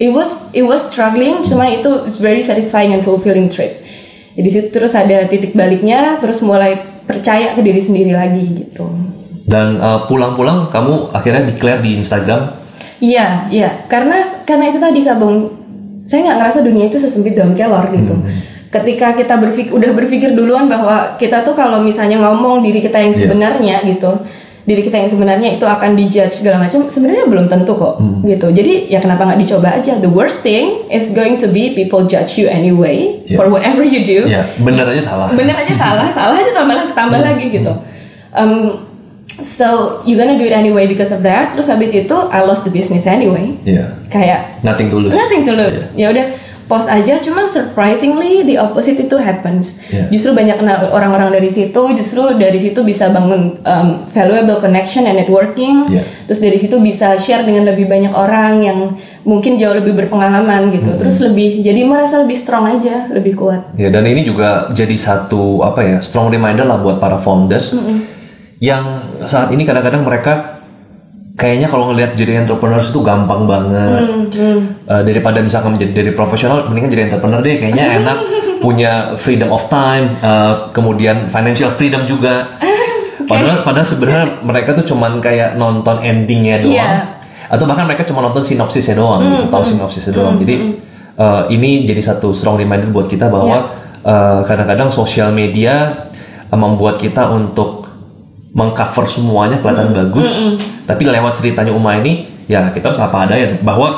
it 0.03 0.11
was 0.11 0.51
it 0.51 0.67
was 0.67 0.83
struggling 0.91 1.47
cuma 1.47 1.71
itu 1.71 1.91
very 2.19 2.43
satisfying 2.43 2.91
and 2.91 3.07
fulfilling 3.07 3.47
trip 3.47 3.79
jadi 4.35 4.49
situ 4.51 4.69
terus 4.75 4.99
ada 4.99 5.29
titik 5.31 5.55
baliknya 5.55 6.19
terus 6.19 6.43
mulai 6.43 6.75
percaya 7.07 7.55
ke 7.55 7.63
diri 7.63 7.79
sendiri 7.79 8.11
lagi 8.17 8.67
gitu 8.67 8.87
Dan 9.43 9.79
uh, 9.79 10.07
pulang-pulang 10.07 10.71
kamu 10.71 11.13
akhirnya 11.13 11.45
declare 11.45 11.83
di 11.83 11.99
Instagram. 11.99 12.51
iya 12.99 13.47
iya 13.51 13.87
karena 13.87 14.23
karena 14.43 14.71
itu 14.71 14.79
tadi 14.79 15.03
kak 15.03 15.19
Bung 15.19 15.51
saya 16.03 16.27
nggak 16.27 16.39
ngerasa 16.39 16.59
dunia 16.63 16.91
itu 16.91 16.99
sesempit 16.99 17.39
daun 17.39 17.55
kelor 17.55 17.87
gitu 17.91 18.15
ketika 18.73 19.13
kita 19.13 19.37
berpikir 19.37 19.69
udah 19.71 19.93
berpikir 19.93 20.33
duluan 20.33 20.65
bahwa 20.65 21.15
kita 21.15 21.45
tuh 21.45 21.53
kalau 21.53 21.79
misalnya 21.79 22.17
ngomong 22.19 22.65
diri 22.65 22.81
kita 22.81 22.97
yang 22.97 23.13
Iya. 23.13 23.21
sebenarnya 23.21 23.77
gitu 23.85 24.11
diri 24.63 24.79
kita 24.79 24.95
yang 24.97 25.11
sebenarnya 25.11 25.49
itu 25.53 25.67
akan 25.67 25.93
dijudge 25.93 26.39
segala 26.39 26.57
macam 26.57 26.87
sebenarnya 26.87 27.27
belum 27.27 27.47
tentu 27.47 27.75
kok 27.75 27.99
Hmm. 27.99 28.23
gitu 28.23 28.49
jadi 28.49 28.87
ya 28.89 28.99
kenapa 28.99 29.27
nggak 29.27 29.41
dicoba 29.41 29.75
aja 29.75 29.99
the 29.99 30.09
worst 30.09 30.41
thing 30.41 30.87
is 30.89 31.11
going 31.11 31.35
to 31.35 31.45
be 31.47 31.75
people 31.75 32.01
judge 32.03 32.39
you 32.39 32.47
anyway 32.47 33.21
Iya. 33.27 33.37
for 33.37 33.47
whatever 33.47 33.83
you 33.83 34.01
do 34.01 34.25
Ya, 34.25 34.41
bener 34.57 34.87
aja 34.87 35.03
salah. 35.05 35.29
bener 35.31 35.53
aja 35.53 35.75
salah 35.75 36.07
salah 36.17 36.33
aja 36.33 36.51
tambah 36.51 36.73
lagi 36.73 36.93
tambah 36.95 37.21
lagi 37.21 37.47
gitu 37.51 37.73
um, 38.33 38.87
so 39.39 39.67
you 40.03 40.15
gonna 40.15 40.37
do 40.37 40.45
it 40.45 40.55
anyway 40.55 40.87
because 40.87 41.11
of 41.11 41.21
that 41.21 41.51
terus 41.51 41.67
habis 41.67 41.91
itu 41.91 42.15
I 42.31 42.41
lost 42.41 42.63
the 42.63 42.71
business 42.71 43.05
anyway 43.05 43.59
Iya. 43.65 43.99
kayak 44.09 44.63
Nothing 44.63 44.89
to 44.89 44.99
lose. 44.99 45.13
nothing 45.13 45.43
to 45.43 45.53
lose 45.53 45.93
ya 45.95 46.09
udah 46.09 46.27
post 46.71 46.89
aja 46.89 47.19
cuman 47.21 47.45
surprisingly 47.45 48.43
the 48.47 48.59
opposite 48.59 48.99
itu 48.99 49.17
happens. 49.19 49.83
Yeah. 49.91 50.09
justru 50.11 50.35
banyak 50.37 50.57
kenal 50.59 50.91
orang-orang 50.91 51.35
dari 51.35 51.51
situ 51.51 51.83
justru 51.95 52.37
dari 52.39 52.59
situ 52.59 52.83
bisa 52.83 53.11
bangun 53.11 53.59
um, 53.63 53.89
valuable 54.11 54.59
connection 54.59 55.05
and 55.07 55.19
networking. 55.19 55.87
Yeah. 55.89 56.07
terus 56.27 56.39
dari 56.43 56.59
situ 56.59 56.79
bisa 56.83 57.15
share 57.19 57.45
dengan 57.47 57.71
lebih 57.71 57.87
banyak 57.89 58.13
orang 58.13 58.63
yang 58.63 58.79
mungkin 59.23 59.55
jauh 59.55 59.75
lebih 59.79 59.95
berpengalaman 59.95 60.75
gitu. 60.75 60.99
Terus 60.99 61.23
lebih 61.23 61.63
jadi 61.63 61.87
merasa 61.87 62.23
lebih 62.23 62.35
strong 62.35 62.67
aja 62.67 63.11
lebih 63.11 63.39
kuat. 63.39 63.75
Ya 63.79 63.89
dan 63.89 64.07
ini 64.07 64.27
juga 64.27 64.69
jadi 64.75 64.95
satu 64.99 65.63
apa 65.63 65.81
ya 65.87 65.97
strong 66.03 66.31
reminder 66.31 66.67
lah 66.67 66.83
buat 66.83 66.99
para 66.99 67.19
founders. 67.23 67.75
Yang 68.63 68.85
saat 69.27 69.51
ini 69.51 69.67
kadang-kadang 69.67 70.07
mereka 70.07 70.52
kayaknya 71.37 71.69
kalau 71.69 71.93
ngelihat 71.93 72.13
jadi 72.15 72.45
entrepreneurs 72.45 72.93
itu 72.93 73.01
gampang 73.01 73.49
banget. 73.49 74.31
Eh, 74.37 75.03
daripada 75.07 75.41
misalkan 75.41 75.75
menjadi 75.77 75.93
dari 76.05 76.11
profesional 76.13 76.69
mendingan 76.69 76.91
jadi 76.93 77.05
entrepreneur 77.13 77.41
deh 77.41 77.57
kayaknya 77.59 77.87
enak. 78.03 78.19
Punya 78.63 79.19
freedom 79.19 79.51
of 79.51 79.67
time 79.67 80.07
eh, 80.23 80.55
kemudian 80.71 81.27
financial 81.33 81.73
freedom 81.75 82.07
juga. 82.07 82.47
Padahal 83.31 83.63
padahal 83.65 83.87
sebenarnya 83.87 84.27
mereka 84.45 84.75
tuh 84.77 84.85
cuman 84.93 85.23
kayak 85.23 85.55
nonton 85.57 86.03
endingnya 86.03 86.59
doang. 86.61 86.75
Iya. 86.75 86.93
atau 87.53 87.69
bahkan 87.69 87.85
mereka 87.85 88.03
cuma 88.09 88.25
nonton 88.25 88.41
sinopsisnya 88.41 88.97
doang 88.97 89.21
gitu, 89.21 89.53
tahu 89.53 89.61
sinopsisnya 89.61 90.13
doang. 90.17 90.37
Jadi 90.41 90.81
eh, 91.17 91.43
ini 91.53 91.85
jadi 91.85 92.01
satu 92.01 92.33
strong 92.33 92.59
reminder 92.61 92.89
buat 92.91 93.07
kita 93.09 93.29
bahwa 93.29 93.73
eh, 94.03 94.41
kadang-kadang 94.45 94.91
sosial 94.91 95.31
media 95.33 96.09
eh, 96.51 96.59
membuat 96.59 96.99
kita 96.99 97.31
untuk 97.33 97.82
mengcover 98.53 99.05
semuanya 99.05 99.57
kelihatan 99.59 99.91
bagus. 99.91 100.57
Tapi 100.85 101.03
lewat 101.05 101.33
ceritanya 101.35 101.73
Uma 101.73 101.97
ini 101.97 102.29
ya 102.47 102.69
kita 102.69 102.93
harus 102.93 103.01
apa 103.01 103.25
adanya 103.25 103.57
bahwa 103.61 103.97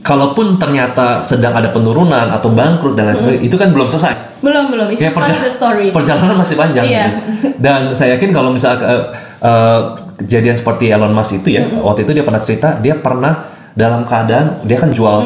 kalaupun 0.00 0.56
ternyata 0.56 1.18
sedang 1.20 1.52
ada 1.52 1.68
penurunan 1.68 2.30
atau 2.30 2.48
bangkrut 2.48 2.94
dan 2.94 3.10
lain 3.10 3.18
sebagainya 3.18 3.42
itu 3.44 3.56
kan 3.58 3.68
belum 3.70 3.88
selesai. 3.88 4.38
Belum 4.38 4.70
belum. 4.70 4.86
It's 4.88 5.02
Ya, 5.02 5.10
the 5.10 5.50
story. 5.50 5.90
perjalanan 5.90 6.38
masih 6.38 6.54
panjang 6.54 6.86
Iya. 6.86 7.04
gitu. 7.10 7.18
Dan 7.58 7.90
saya 7.90 8.14
yakin 8.14 8.30
kalau 8.30 8.54
misalnya 8.54 8.86
eh, 8.86 9.02
eh, 9.42 9.80
kejadian 10.22 10.54
seperti 10.54 10.88
Elon 10.88 11.10
Musk 11.10 11.42
itu 11.42 11.58
ya, 11.58 11.66
waktu 11.82 12.06
itu 12.06 12.14
dia 12.14 12.22
pernah 12.22 12.38
cerita 12.38 12.78
dia 12.78 12.94
pernah 12.94 13.50
dalam 13.74 14.06
keadaan 14.06 14.62
dia 14.62 14.78
kan 14.78 14.90
jual 14.90 15.18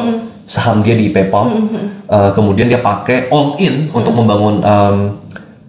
saham 0.43 0.81
dia 0.81 0.93
di 0.93 1.07
PayPal, 1.07 1.45
eh, 2.09 2.31
kemudian 2.33 2.67
dia 2.67 2.81
pakai 2.81 3.29
all 3.29 3.53
in 3.57 3.87
untuk 3.89 4.11
membangun 4.11 4.59
em, 4.59 4.95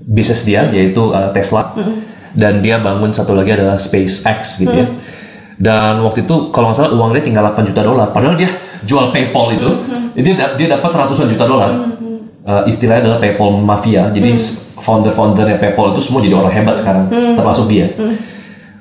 bisnis 0.02 0.42
dia 0.42 0.66
yaitu 0.66 1.12
eh, 1.12 1.28
Tesla, 1.30 1.68
dan 2.34 2.60
dia 2.60 2.82
bangun 2.82 3.14
satu 3.14 3.32
lagi 3.38 3.54
adalah 3.54 3.78
SpaceX 3.78 4.58
gitu 4.58 4.74
ya. 4.74 4.86
Dan 5.54 6.02
waktu 6.02 6.26
itu 6.26 6.50
kalau 6.50 6.70
nggak 6.70 6.78
salah 6.78 6.90
uang 6.92 7.14
dia 7.14 7.22
tinggal 7.22 7.46
8 7.46 7.62
juta 7.70 7.80
dolar, 7.86 8.10
padahal 8.10 8.34
dia 8.34 8.50
jual 8.82 9.14
PayPal 9.14 9.54
itu, 9.54 9.70
itu 10.18 10.26
dia, 10.36 10.52
dia 10.58 10.68
dapat 10.74 10.90
ratusan 10.90 11.30
juta 11.30 11.46
dolar. 11.46 11.70
Uh, 12.44 12.60
istilahnya 12.68 13.08
adalah 13.08 13.18
PayPal 13.22 13.56
mafia. 13.56 14.10
Jadi 14.12 14.36
founder-foundernya 14.76 15.56
PayPal 15.62 15.96
itu 15.96 16.00
semua 16.02 16.20
jadi 16.20 16.34
orang 16.36 16.52
hebat 16.52 16.76
sekarang, 16.76 17.08
termasuk 17.08 17.70
dia. 17.70 17.88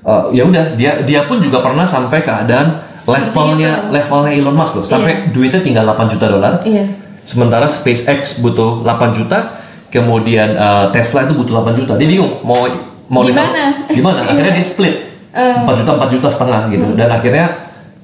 Uh, 0.03 0.27
ya 0.35 0.43
udah, 0.43 0.75
dia 0.75 0.99
dia 1.05 1.23
pun 1.23 1.39
juga 1.39 1.63
pernah 1.63 1.87
sampai 1.87 2.19
keadaan 2.19 2.75
levelnya 3.07 3.87
levelnya 3.87 4.31
Elon 4.35 4.55
Musk 4.57 4.83
loh, 4.83 4.85
sampai 4.85 5.31
duitnya 5.31 5.63
tinggal 5.63 5.87
8 5.87 6.11
juta 6.11 6.25
dolar. 6.27 6.59
iya 6.67 7.03
Sementara 7.23 7.71
SpaceX 7.71 8.43
butuh 8.43 8.83
8 8.83 9.15
juta, 9.15 9.55
kemudian 9.87 10.59
uh, 10.59 10.91
Tesla 10.91 11.23
itu 11.23 11.39
butuh 11.39 11.63
8 11.63 11.71
juta. 11.71 11.95
Dia 11.95 12.03
bingung 12.03 12.43
mau 12.43 12.67
mau 13.13 13.21
Gimana? 13.21 13.69
ditaruh- 13.69 13.93
Gimana? 13.93 14.19
Akhirnya 14.25 14.53
dia 14.57 14.65
split. 14.65 14.95
4 15.33 15.65
juta 15.81 15.91
4 15.97 16.13
juta 16.13 16.29
setengah 16.29 16.61
gitu. 16.73 16.87
Dan 16.93 17.09
akhirnya 17.09 17.45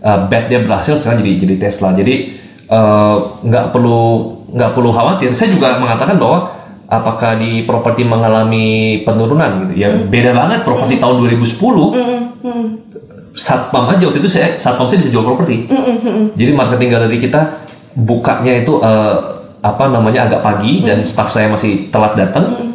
uh, 0.02 0.30
bet 0.30 0.46
dia 0.50 0.62
berhasil 0.62 0.98
sekarang 0.98 1.26
jadi 1.26 1.46
jadi 1.50 1.56
Tesla. 1.58 1.94
Jadi 1.94 2.14
uh, 2.70 3.42
nggak 3.42 3.74
perlu 3.74 4.02
nggak 4.54 4.72
perlu 4.74 4.90
khawatir. 4.90 5.34
Saya 5.34 5.54
juga 5.54 5.78
mengatakan 5.78 6.18
bahwa 6.18 6.58
apakah 6.90 7.38
di 7.38 7.66
properti 7.70 8.02
mengalami 8.02 9.02
penurunan 9.06 9.66
gitu. 9.66 9.74
Ya 9.78 9.94
beda 9.94 10.34
banget 10.34 10.66
properti 10.66 10.98
tahun 10.98 11.22
2010 11.22 12.90
satpam 13.38 13.88
aja 13.88 14.04
waktu 14.10 14.20
itu 14.20 14.30
saya 14.30 14.58
satpam 14.58 14.90
saya 14.90 15.00
bisa 15.00 15.14
jual 15.14 15.24
properti. 15.24 15.70
Jadi 16.34 16.52
marketing 16.52 16.90
galeri 16.90 17.18
kita 17.22 17.62
bukanya 17.94 18.58
itu 18.58 18.82
eh, 18.82 19.16
apa 19.60 19.92
namanya 19.92 20.26
agak 20.28 20.42
pagi 20.42 20.82
dan 20.82 21.04
staff 21.06 21.30
saya 21.30 21.48
masih 21.48 21.88
telat 21.94 22.18
datang. 22.18 22.46
Eh, 22.58 22.68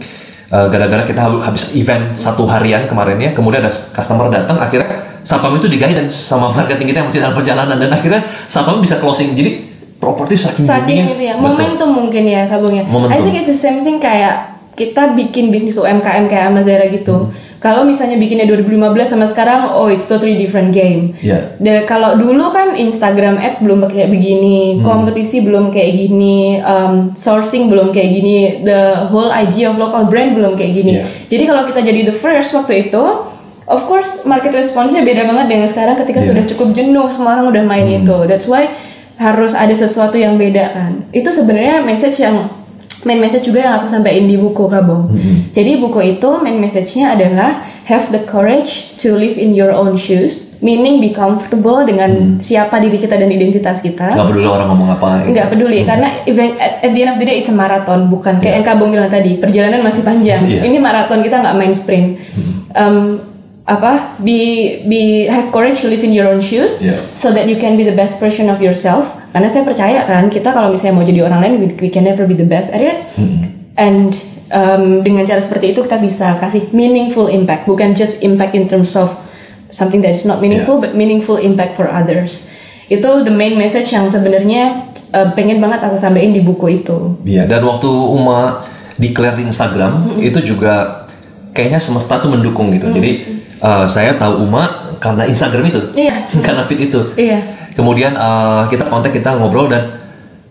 gara-gara 0.70 1.02
kita 1.02 1.20
habis 1.42 1.74
event 1.74 2.14
satu 2.14 2.46
harian 2.46 2.86
kemarin 2.86 3.18
ya, 3.18 3.30
kemudian 3.34 3.64
ada 3.64 3.72
customer 3.72 4.30
datang, 4.30 4.56
akhirnya 4.60 5.20
satpam 5.24 5.56
itu 5.56 5.66
di 5.66 5.80
guidance 5.80 6.12
sama 6.12 6.52
marketing 6.52 6.86
kita 6.92 6.98
yang 7.02 7.08
masih 7.08 7.20
dalam 7.24 7.34
perjalanan 7.34 7.76
dan 7.80 7.90
akhirnya 7.90 8.20
satpam 8.46 8.78
bisa 8.78 9.00
closing. 9.00 9.32
Jadi 9.32 9.72
properti 9.96 10.36
saking, 10.36 10.64
saking 10.68 11.00
boomingnya. 11.08 11.16
itu 11.16 11.24
ya 11.24 11.34
Betul. 11.34 11.44
momentum 11.48 11.88
mungkin 11.96 12.24
ya 12.28 12.42
kabungnya 12.44 12.84
Momentum. 12.84 13.14
I 13.14 13.24
think 13.24 13.40
it's 13.40 13.48
the 13.48 13.56
same 13.56 13.80
thing 13.80 13.96
kayak 13.96 14.52
kita 14.76 15.16
bikin 15.16 15.48
bisnis 15.48 15.80
UMKM 15.80 16.28
kayak 16.28 16.52
Amazera 16.52 16.84
gitu 16.92 17.30
Hmm. 17.30 17.32
Kalau 17.64 17.80
misalnya 17.80 18.20
bikinnya 18.20 18.44
2015 18.44 18.76
sama 19.08 19.24
sekarang 19.24 19.72
oh 19.72 19.88
it's 19.88 20.04
totally 20.04 20.36
different 20.36 20.68
game 20.70 21.16
Iya. 21.18 21.56
dan 21.56 21.88
kalau 21.88 22.12
dulu 22.14 22.52
kan 22.52 22.76
Instagram 22.76 23.40
Ads 23.40 23.64
belum 23.64 23.88
kayak 23.88 24.12
begini 24.12 24.76
Hmm. 24.76 24.84
kompetisi 24.84 25.40
belum 25.40 25.72
kayak 25.72 25.96
gini 25.96 26.60
um, 26.60 27.16
sourcing 27.16 27.72
belum 27.72 27.88
kayak 27.88 28.10
gini 28.12 28.36
the 28.62 28.80
whole 29.08 29.32
idea 29.32 29.72
of 29.72 29.80
local 29.80 30.04
brand 30.04 30.36
belum 30.36 30.54
kayak 30.54 30.76
gini 30.76 30.92
Iya. 31.00 31.04
jadi 31.32 31.42
kalau 31.48 31.64
kita 31.64 31.80
jadi 31.80 32.00
the 32.04 32.12
first 32.12 32.52
waktu 32.52 32.84
itu 32.86 33.00
of 33.64 33.80
course 33.88 34.28
market 34.28 34.52
response-nya 34.52 35.00
beda 35.00 35.24
banget 35.24 35.46
dengan 35.48 35.64
sekarang 35.64 35.96
ketika 35.96 36.20
Iya. 36.20 36.28
sudah 36.28 36.44
cukup 36.44 36.68
jenuh 36.76 37.08
semua 37.08 37.32
orang 37.34 37.48
udah 37.48 37.64
main 37.64 37.88
itu 37.88 38.28
that's 38.28 38.44
why 38.44 38.68
harus 39.16 39.54
ada 39.54 39.72
sesuatu 39.72 40.20
yang 40.20 40.36
beda 40.36 40.68
kan 40.68 40.92
itu 41.16 41.32
sebenarnya 41.32 41.80
message 41.80 42.20
yang 42.20 42.44
main 43.04 43.20
message 43.20 43.46
juga 43.46 43.64
yang 43.64 43.74
aku 43.80 43.86
sampaikan 43.88 44.24
di 44.26 44.36
buku 44.36 44.64
Kabong 44.68 45.14
jadi 45.52 45.78
buku 45.78 46.18
itu 46.18 46.30
main 46.40 46.58
message-nya 46.58 47.14
adalah 47.16 47.62
have 47.84 48.08
the 48.10 48.20
courage 48.24 48.96
to 48.96 49.12
live 49.14 49.36
in 49.36 49.52
your 49.52 49.70
own 49.70 49.94
shoes 49.94 50.54
meaning 50.64 50.96
be 50.96 51.12
comfortable 51.12 51.84
dengan 51.84 52.40
siapa 52.40 52.80
diri 52.80 52.96
kita 52.96 53.20
dan 53.20 53.28
identitas 53.28 53.84
kita. 53.84 54.16
Nggak 54.16 54.28
peduli 54.32 54.48
orang 54.48 54.66
ngomong 54.72 54.88
apa. 54.96 55.08
gitu. 55.20 55.36
nggak 55.36 55.46
peduli 55.52 55.78
karena 55.84 56.08
event 56.24 56.56
at, 56.56 56.72
at 56.80 56.90
the 56.96 57.00
end 57.04 57.12
of 57.12 57.18
the 57.20 57.26
day 57.28 57.36
it's 57.36 57.52
a 57.52 57.54
marathon 57.54 58.08
bukan 58.08 58.40
kayak 58.40 58.64
yang 58.64 58.66
Kabung 58.66 58.88
bilang 58.88 59.12
tadi 59.12 59.36
perjalanan 59.36 59.84
masih 59.84 60.00
panjang. 60.00 60.40
Iya. 60.54 60.60
ini 60.66 60.76
maraton 60.76 61.20
kita 61.24 61.40
nggak 61.40 61.56
main 61.56 61.72
sprint. 61.76 62.20
Um, 62.72 63.33
apa 63.64 64.20
be 64.20 64.40
be 64.84 65.24
have 65.24 65.48
courage 65.48 65.80
to 65.80 65.88
live 65.88 66.04
in 66.04 66.12
your 66.12 66.28
own 66.28 66.44
shoes 66.44 66.84
Iya. 66.84 67.00
so 67.16 67.32
that 67.32 67.48
you 67.48 67.56
can 67.56 67.80
be 67.80 67.84
the 67.84 67.96
best 67.96 68.20
version 68.20 68.52
of 68.52 68.60
yourself. 68.60 69.16
Karena 69.32 69.48
saya 69.48 69.64
percaya 69.64 70.04
kan 70.04 70.28
kita 70.28 70.52
kalau 70.52 70.68
misalnya 70.68 71.00
mau 71.00 71.04
jadi 71.04 71.24
orang 71.24 71.40
lain 71.40 71.52
we, 71.64 71.66
we 71.80 71.88
can 71.88 72.04
never 72.04 72.28
be 72.28 72.36
the 72.36 72.44
best 72.44 72.68
at 72.70 72.84
it. 72.84 73.08
And 73.74 74.12
um, 74.52 75.00
dengan 75.00 75.24
cara 75.24 75.40
seperti 75.40 75.72
itu 75.72 75.80
kita 75.80 75.96
bisa 75.96 76.36
kasih 76.36 76.70
meaningful 76.76 77.32
impact. 77.32 77.64
Bukan 77.64 77.96
just 77.96 78.20
impact 78.20 78.52
in 78.52 78.68
terms 78.68 78.92
of 78.94 79.16
something 79.72 80.04
that 80.04 80.12
is 80.12 80.28
not 80.28 80.38
meaningful 80.38 80.78
but 80.78 80.92
meaningful 80.92 81.40
impact 81.40 81.74
for 81.74 81.88
others. 81.88 82.46
Itu 82.86 83.24
the 83.24 83.32
main 83.32 83.56
message 83.56 83.90
yang 83.90 84.06
sebenarnya 84.06 84.92
uh, 85.10 85.32
pengen 85.32 85.56
banget 85.58 85.80
aku 85.82 85.96
sampaikan 85.96 86.36
di 86.36 86.44
buku 86.44 86.84
itu. 86.84 87.16
Iya, 87.24 87.48
dan 87.48 87.64
waktu 87.64 87.88
Uma 87.88 88.60
declare 89.00 89.40
di 89.40 89.48
Instagram 89.48 90.20
itu 90.20 90.38
juga 90.44 91.08
kayaknya 91.50 91.80
semesta 91.80 92.20
tuh 92.20 92.28
mendukung 92.28 92.70
gitu. 92.70 92.92
Jadi 92.92 93.40
uh, 93.58 93.84
saya 93.84 94.14
tahu 94.14 94.42
Uma 94.42 94.64
karena 94.96 95.22
Instagram 95.24 95.64
itu, 95.64 95.80
Iya. 95.92 96.24
karena 96.46 96.62
feed 96.62 96.88
itu. 96.88 97.00
iya 97.14 97.38
Kemudian 97.70 98.14
uh, 98.14 98.64
kita 98.64 98.86
kontak, 98.86 99.10
kita 99.10 99.34
ngobrol 99.34 99.66
dan 99.66 99.98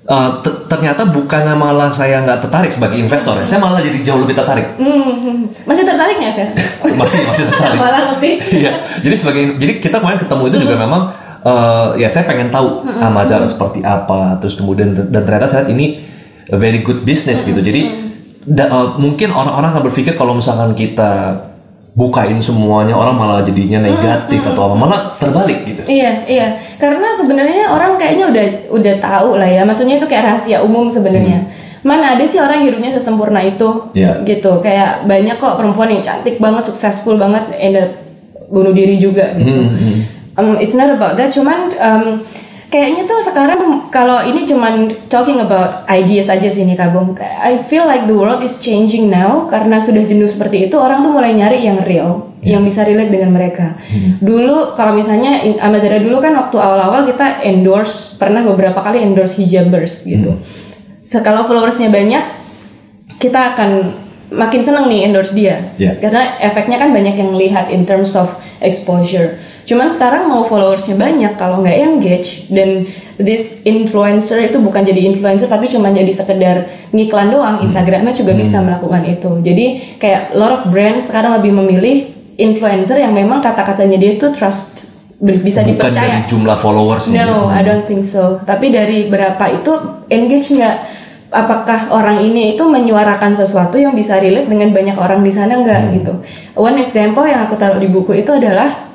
uh, 0.04 0.38
te- 0.38 0.68
ternyata 0.68 1.04
bukannya 1.06 1.56
malah 1.56 1.88
saya 1.88 2.20
nggak 2.20 2.44
tertarik 2.44 2.68
sebagai 2.68 2.96
investor 2.96 3.34
ya, 3.34 3.46
saya 3.46 3.58
malah 3.58 3.80
jadi 3.80 4.04
jauh 4.04 4.20
lebih 4.20 4.36
tertarik. 4.36 4.76
Hmm, 4.76 5.48
masih 5.70 5.84
tertarik 5.84 6.20
nggak 6.20 6.34
sih 6.34 6.44
Masih 7.00 7.24
masih 7.24 7.44
tertarik. 7.48 7.80
malah 7.80 8.12
lebih 8.12 8.36
Iya. 8.54 8.72
Jadi 9.00 9.16
sebagai 9.16 9.44
jadi 9.56 9.74
kita 9.80 9.98
kemarin 9.98 10.20
ketemu 10.20 10.44
itu 10.46 10.58
juga 10.62 10.76
memang 10.76 11.02
eh, 11.42 11.88
ya 11.98 12.08
saya 12.08 12.24
pengen 12.24 12.48
tahu 12.50 12.84
Amazon 12.94 13.44
seperti 13.46 13.80
apa, 13.82 14.36
terus 14.38 14.54
kemudian 14.54 14.92
dan 14.92 15.24
ternyata 15.24 15.44
saya 15.44 15.64
lihat 15.64 15.72
ini 15.72 15.86
very 16.52 16.80
good 16.80 17.02
business 17.02 17.42
gitu. 17.42 17.58
Jadi 17.58 17.88
da- 18.44 18.68
eh, 18.68 18.88
mungkin 18.98 19.32
orang-orang 19.32 19.72
akan 19.72 19.84
berpikir 19.86 20.14
kalau 20.14 20.36
misalkan 20.36 20.76
kita 20.76 21.40
bukain 21.94 22.42
semuanya 22.42 22.98
orang 22.98 23.14
malah 23.14 23.46
jadinya 23.46 23.86
negatif 23.86 24.42
atau 24.50 24.66
apa 24.66 24.76
malah 24.76 25.00
terbalik 25.14 25.62
gitu. 25.62 25.86
Iya, 25.86 26.26
iya. 26.26 26.48
Karena 26.82 27.14
sebenarnya 27.14 27.70
orang 27.70 28.02
kayaknya 28.02 28.34
udah 28.34 28.46
udah 28.74 28.96
tahu 28.98 29.38
lah 29.38 29.46
ya. 29.46 29.62
Maksudnya 29.62 30.02
itu 30.02 30.10
kayak 30.10 30.26
rahasia 30.34 30.62
umum 30.66 30.90
sebenarnya. 30.90 31.46
mana 31.84 32.16
ada 32.16 32.24
sih 32.24 32.40
orang 32.40 32.64
hidupnya 32.64 32.96
sesempurna 32.96 33.44
itu 33.44 33.92
Iya. 33.92 34.24
gitu 34.24 34.64
kayak 34.64 35.04
banyak 35.04 35.36
kok 35.36 35.60
perempuan 35.60 35.92
yang 35.92 36.00
cantik 36.00 36.40
banget 36.40 36.64
successful 36.64 37.20
banget 37.20 37.44
end 37.60 37.76
up 37.76 37.92
bunuh 38.48 38.72
diri 38.72 38.96
juga 38.96 39.36
gitu 39.36 39.68
Um, 40.40 40.58
it's 40.58 40.74
not 40.74 40.88
about 40.90 41.14
that 41.20 41.30
cuman 41.30 41.70
um, 41.78 42.24
kayaknya 42.74 43.06
tuh 43.06 43.22
sekarang 43.22 43.86
kalau 43.94 44.26
ini 44.26 44.50
cuman 44.50 44.90
talking 45.06 45.38
about 45.38 45.86
ideas 45.86 46.26
aja 46.26 46.50
sih 46.50 46.66
nih 46.66 46.74
kabung 46.74 47.14
I 47.22 47.62
feel 47.62 47.86
like 47.86 48.10
the 48.10 48.18
world 48.18 48.42
is 48.42 48.58
changing 48.58 49.14
now 49.14 49.46
karena 49.46 49.78
sudah 49.78 50.02
jenuh 50.02 50.26
seperti 50.26 50.66
itu 50.66 50.82
orang 50.82 51.06
tuh 51.06 51.14
mulai 51.14 51.38
nyari 51.38 51.62
yang 51.62 51.86
real 51.86 52.34
yang 52.44 52.60
bisa 52.60 52.84
relate 52.84 53.08
dengan 53.08 53.32
mereka. 53.32 53.72
Dulu 54.20 54.76
kalau 54.76 54.92
misalnya 54.92 55.40
Amazara 55.64 56.04
dulu 56.04 56.20
kan 56.20 56.36
waktu 56.36 56.60
awal-awal 56.60 57.08
kita 57.08 57.40
endorse 57.40 58.20
pernah 58.20 58.44
beberapa 58.44 58.84
kali 58.84 59.00
endorse 59.00 59.40
hijabers 59.40 60.04
gitu. 60.04 60.36
So, 61.00 61.24
kalau 61.24 61.48
followersnya 61.48 61.88
banyak 61.88 62.20
kita 63.16 63.56
akan 63.56 63.96
makin 64.36 64.60
seneng 64.60 64.92
nih 64.92 65.08
endorse 65.08 65.32
dia. 65.32 65.72
Yeah. 65.80 65.96
karena 66.04 66.36
efeknya 66.44 66.84
kan 66.84 66.92
banyak 66.92 67.16
yang 67.16 67.32
lihat 67.32 67.72
in 67.72 67.88
terms 67.88 68.12
of 68.20 68.36
exposure 68.60 69.40
cuman 69.64 69.88
sekarang 69.88 70.28
mau 70.28 70.44
followersnya 70.44 71.00
banyak 71.00 71.40
kalau 71.40 71.64
nggak 71.64 71.78
engage 71.80 72.52
dan 72.52 72.84
this 73.16 73.64
influencer 73.64 74.44
itu 74.44 74.60
bukan 74.60 74.84
jadi 74.84 75.08
influencer 75.08 75.48
tapi 75.48 75.72
cuma 75.72 75.92
jadi 75.92 76.12
sekedar 76.12 76.68
ngiklan 76.92 77.32
doang 77.32 77.64
Instagramnya 77.64 78.12
juga 78.12 78.36
bisa 78.36 78.60
melakukan 78.60 79.08
itu 79.08 79.40
jadi 79.40 79.66
kayak 80.00 80.22
lot 80.36 80.52
of 80.52 80.62
brands 80.68 81.08
sekarang 81.08 81.40
lebih 81.40 81.56
memilih 81.56 82.12
influencer 82.36 83.00
yang 83.00 83.16
memang 83.16 83.40
kata-katanya 83.40 83.96
dia 83.96 84.20
itu 84.20 84.28
trust 84.34 84.94
bisa 85.24 85.64
Bukan 85.64 85.72
dipercaya 85.72 86.20
dari 86.20 86.28
jumlah 86.28 86.58
followers 86.60 87.08
No, 87.16 87.48
I 87.48 87.64
don't 87.64 87.88
think 87.88 88.04
so. 88.04 88.44
Tapi 88.44 88.76
dari 88.76 89.08
berapa 89.08 89.46
itu 89.56 89.72
engage 90.12 90.52
nggak? 90.52 90.78
Apakah 91.34 91.90
orang 91.90 92.22
ini 92.22 92.54
itu 92.54 92.62
menyuarakan 92.62 93.34
sesuatu 93.34 93.82
yang 93.82 93.98
bisa 93.98 94.22
relate 94.22 94.46
dengan 94.46 94.70
banyak 94.70 94.94
orang 95.00 95.26
di 95.26 95.32
sana 95.34 95.58
nggak 95.58 95.82
gitu? 95.98 96.14
One 96.54 96.78
example 96.78 97.26
yang 97.26 97.50
aku 97.50 97.58
taruh 97.58 97.82
di 97.82 97.90
buku 97.90 98.22
itu 98.22 98.30
adalah 98.38 98.93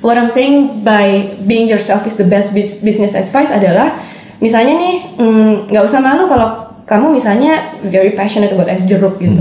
what 0.00 0.16
I'm 0.16 0.32
saying 0.32 0.84
by 0.84 1.36
being 1.44 1.68
yourself 1.68 2.04
is 2.08 2.16
the 2.16 2.28
best 2.28 2.52
bus- 2.56 2.80
business 2.80 3.16
advice 3.16 3.52
adalah 3.52 3.96
misalnya 4.40 4.76
nih 4.76 4.94
mm, 5.20 5.52
nggak 5.68 5.84
usah 5.84 6.00
malu 6.00 6.26
kalau 6.26 6.70
kamu 6.88 7.14
misalnya 7.14 7.70
very 7.86 8.18
passionate 8.18 8.50
about 8.50 8.66
es 8.66 8.82
jeruk 8.82 9.22
gitu. 9.22 9.38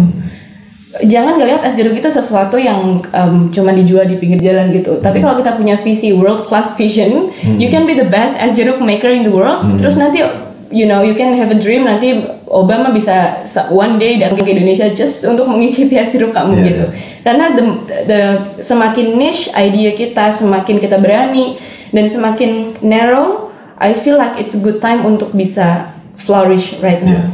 Jangan 1.02 1.38
ngelihat 1.38 1.66
es 1.66 1.74
jeruk 1.74 1.98
itu 1.98 2.10
sesuatu 2.10 2.62
yang 2.62 3.02
um, 3.14 3.50
cuma 3.50 3.74
dijual 3.74 4.06
di 4.06 4.22
pinggir 4.22 4.38
jalan 4.42 4.70
gitu. 4.70 5.02
Tapi 5.02 5.18
kalau 5.18 5.38
kita 5.42 5.58
punya 5.58 5.74
visi 5.78 6.14
world 6.14 6.46
class 6.46 6.78
vision, 6.78 7.34
you 7.58 7.70
can 7.74 7.90
be 7.90 7.98
the 7.98 8.06
best 8.06 8.38
es 8.38 8.54
jeruk 8.54 8.78
maker 8.82 9.10
in 9.10 9.26
the 9.26 9.34
world. 9.34 9.66
Terus 9.82 9.98
nanti 9.98 10.22
you 10.70 10.86
know 10.86 11.02
you 11.02 11.18
can 11.18 11.34
have 11.34 11.50
a 11.50 11.58
dream 11.58 11.90
nanti 11.90 12.22
Obama 12.50 12.90
bisa 12.90 13.46
sa- 13.46 13.70
one 13.70 14.02
day 14.02 14.18
datang 14.18 14.42
ke 14.42 14.50
Indonesia 14.58 14.90
just 14.90 15.22
untuk 15.30 15.46
mengicipi 15.46 16.02
jeruk 16.02 16.34
kamu 16.34 16.58
Iya, 16.58 16.66
gitu. 16.66 16.86
Karena 17.22 17.54
the, 17.54 17.64
the 18.10 18.22
semakin 18.58 19.22
niche 19.22 19.54
idea 19.54 19.94
kita, 19.94 20.34
semakin 20.34 20.82
kita 20.82 20.98
berani 20.98 21.62
dan 21.94 22.10
semakin 22.10 22.74
narrow, 22.82 23.54
I 23.78 23.94
feel 23.94 24.18
like 24.18 24.42
it's 24.42 24.58
a 24.58 24.62
good 24.62 24.82
time 24.82 25.06
untuk 25.06 25.30
bisa 25.38 25.94
flourish 26.18 26.82
right 26.82 27.06
now. 27.06 27.30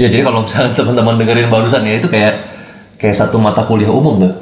Ya 0.00 0.08
jadi 0.08 0.24
kalau 0.24 0.48
misalnya 0.48 0.72
teman-teman 0.80 1.20
dengerin 1.20 1.52
barusan 1.52 1.84
ya 1.84 2.00
itu 2.00 2.08
kayak 2.08 2.40
kayak 2.96 3.12
satu 3.12 3.36
mata 3.36 3.68
kuliah 3.68 3.92
umum 3.92 4.16
tuh. 4.16 4.32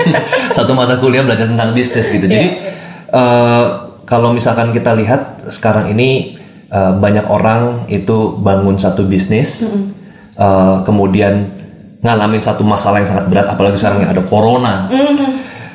satu 0.56 0.76
mata 0.76 1.00
kuliah 1.00 1.24
belajar 1.24 1.48
tentang 1.48 1.72
bisnis 1.72 2.12
gitu. 2.12 2.28
Jadi 2.28 2.60
eh, 3.08 3.64
kalau 4.04 4.36
misalkan 4.36 4.68
kita 4.76 4.92
lihat 5.00 5.48
sekarang 5.48 5.96
ini 5.96 6.39
eh, 6.70 6.92
banyak 6.96 7.26
orang 7.28 7.90
itu 7.90 8.38
bangun 8.40 8.78
satu 8.78 9.04
bisnis, 9.04 9.68
eh, 10.38 10.76
kemudian 10.86 11.50
ngalamin 12.00 12.40
satu 12.40 12.64
masalah 12.64 13.04
yang 13.04 13.10
sangat 13.12 13.26
berat, 13.28 13.46
apalagi 13.52 13.76
sekarang 13.76 14.08
ada 14.08 14.24
corona, 14.24 14.88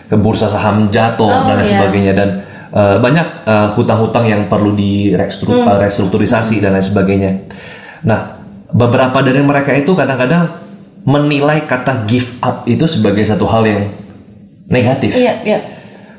ke 0.06 0.16
bursa 0.18 0.50
saham 0.50 0.90
jatuh 0.90 1.30
dan 1.30 1.58
lain 1.58 1.66
iya. 1.66 1.70
sebagainya 1.70 2.14
dan 2.14 2.30
eh, 2.74 2.98
banyak 3.02 3.28
eh, 3.46 3.68
hutang-hutang 3.74 4.26
yang 4.26 4.50
perlu 4.50 4.74
direstrukturisasi 4.74 6.62
dan 6.62 6.78
lain 6.78 6.86
sebagainya. 6.86 7.32
Nah, 8.06 8.38
beberapa 8.70 9.22
dari 9.22 9.42
mereka 9.42 9.74
itu 9.74 9.94
kadang-kadang 9.98 10.50
menilai 11.06 11.66
kata 11.70 12.10
give 12.10 12.42
up 12.42 12.66
itu 12.66 12.90
sebagai 12.90 13.22
satu 13.26 13.46
hal 13.46 13.66
yang 13.66 13.90
negatif. 14.70 15.14
Iya, 15.14 15.34
iya. 15.46 15.60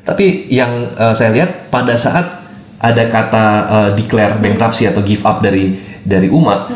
Tapi 0.07 0.47
yang 0.51 0.71
eh, 0.95 1.15
saya 1.15 1.35
lihat 1.35 1.71
pada 1.71 1.99
saat 1.99 2.46
ada 2.81 3.03
kata 3.09 3.45
eh, 3.67 3.91
declare 3.97 4.37
bankruptcy 4.41 4.89
atau 4.89 5.01
give 5.01 5.25
up 5.25 5.41
dari 5.41 5.77
dari 6.07 6.29
Uma, 6.31 6.69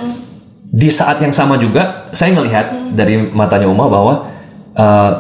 di 0.71 0.89
saat 0.91 1.19
yang 1.23 1.35
sama 1.35 1.59
juga 1.59 2.09
saya 2.11 2.35
ngelihat 2.35 2.95
dari 2.97 3.19
matanya 3.31 3.69
Uma 3.69 3.87
bahwa 3.87 4.15
eh, 4.75 5.11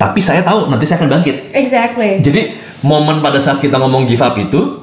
tapi 0.00 0.20
saya 0.24 0.40
tahu 0.40 0.72
nanti 0.72 0.88
saya 0.88 1.04
akan 1.04 1.20
bangkit. 1.20 1.52
Exactly. 1.52 2.24
Jadi 2.24 2.48
momen 2.80 3.20
pada 3.20 3.36
saat 3.36 3.60
kita 3.60 3.76
ngomong 3.76 4.08
give 4.08 4.24
up 4.24 4.32
itu, 4.40 4.80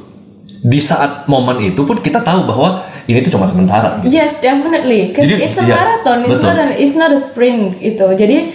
di 0.61 0.77
saat 0.77 1.25
momen 1.25 1.57
itu 1.73 1.81
pun 1.81 1.97
kita 1.97 2.21
tahu 2.21 2.45
bahwa 2.45 2.85
ini 3.09 3.25
tuh 3.25 3.33
cuma 3.33 3.49
sementara. 3.49 4.03
Yes, 4.05 4.43
definitely. 4.43 5.15
Cause 5.15 5.25
Jadi, 5.25 5.41
it's 5.47 5.57
a 5.57 5.65
iya, 5.65 5.73
marathon. 5.73 6.27
It's 6.27 6.37
betul. 6.37 6.53
not, 6.53 6.57
an, 6.59 6.69
it's 6.77 6.95
not 6.99 7.09
a 7.09 7.17
sprint 7.17 7.81
gitu. 7.81 8.13
Jadi 8.13 8.51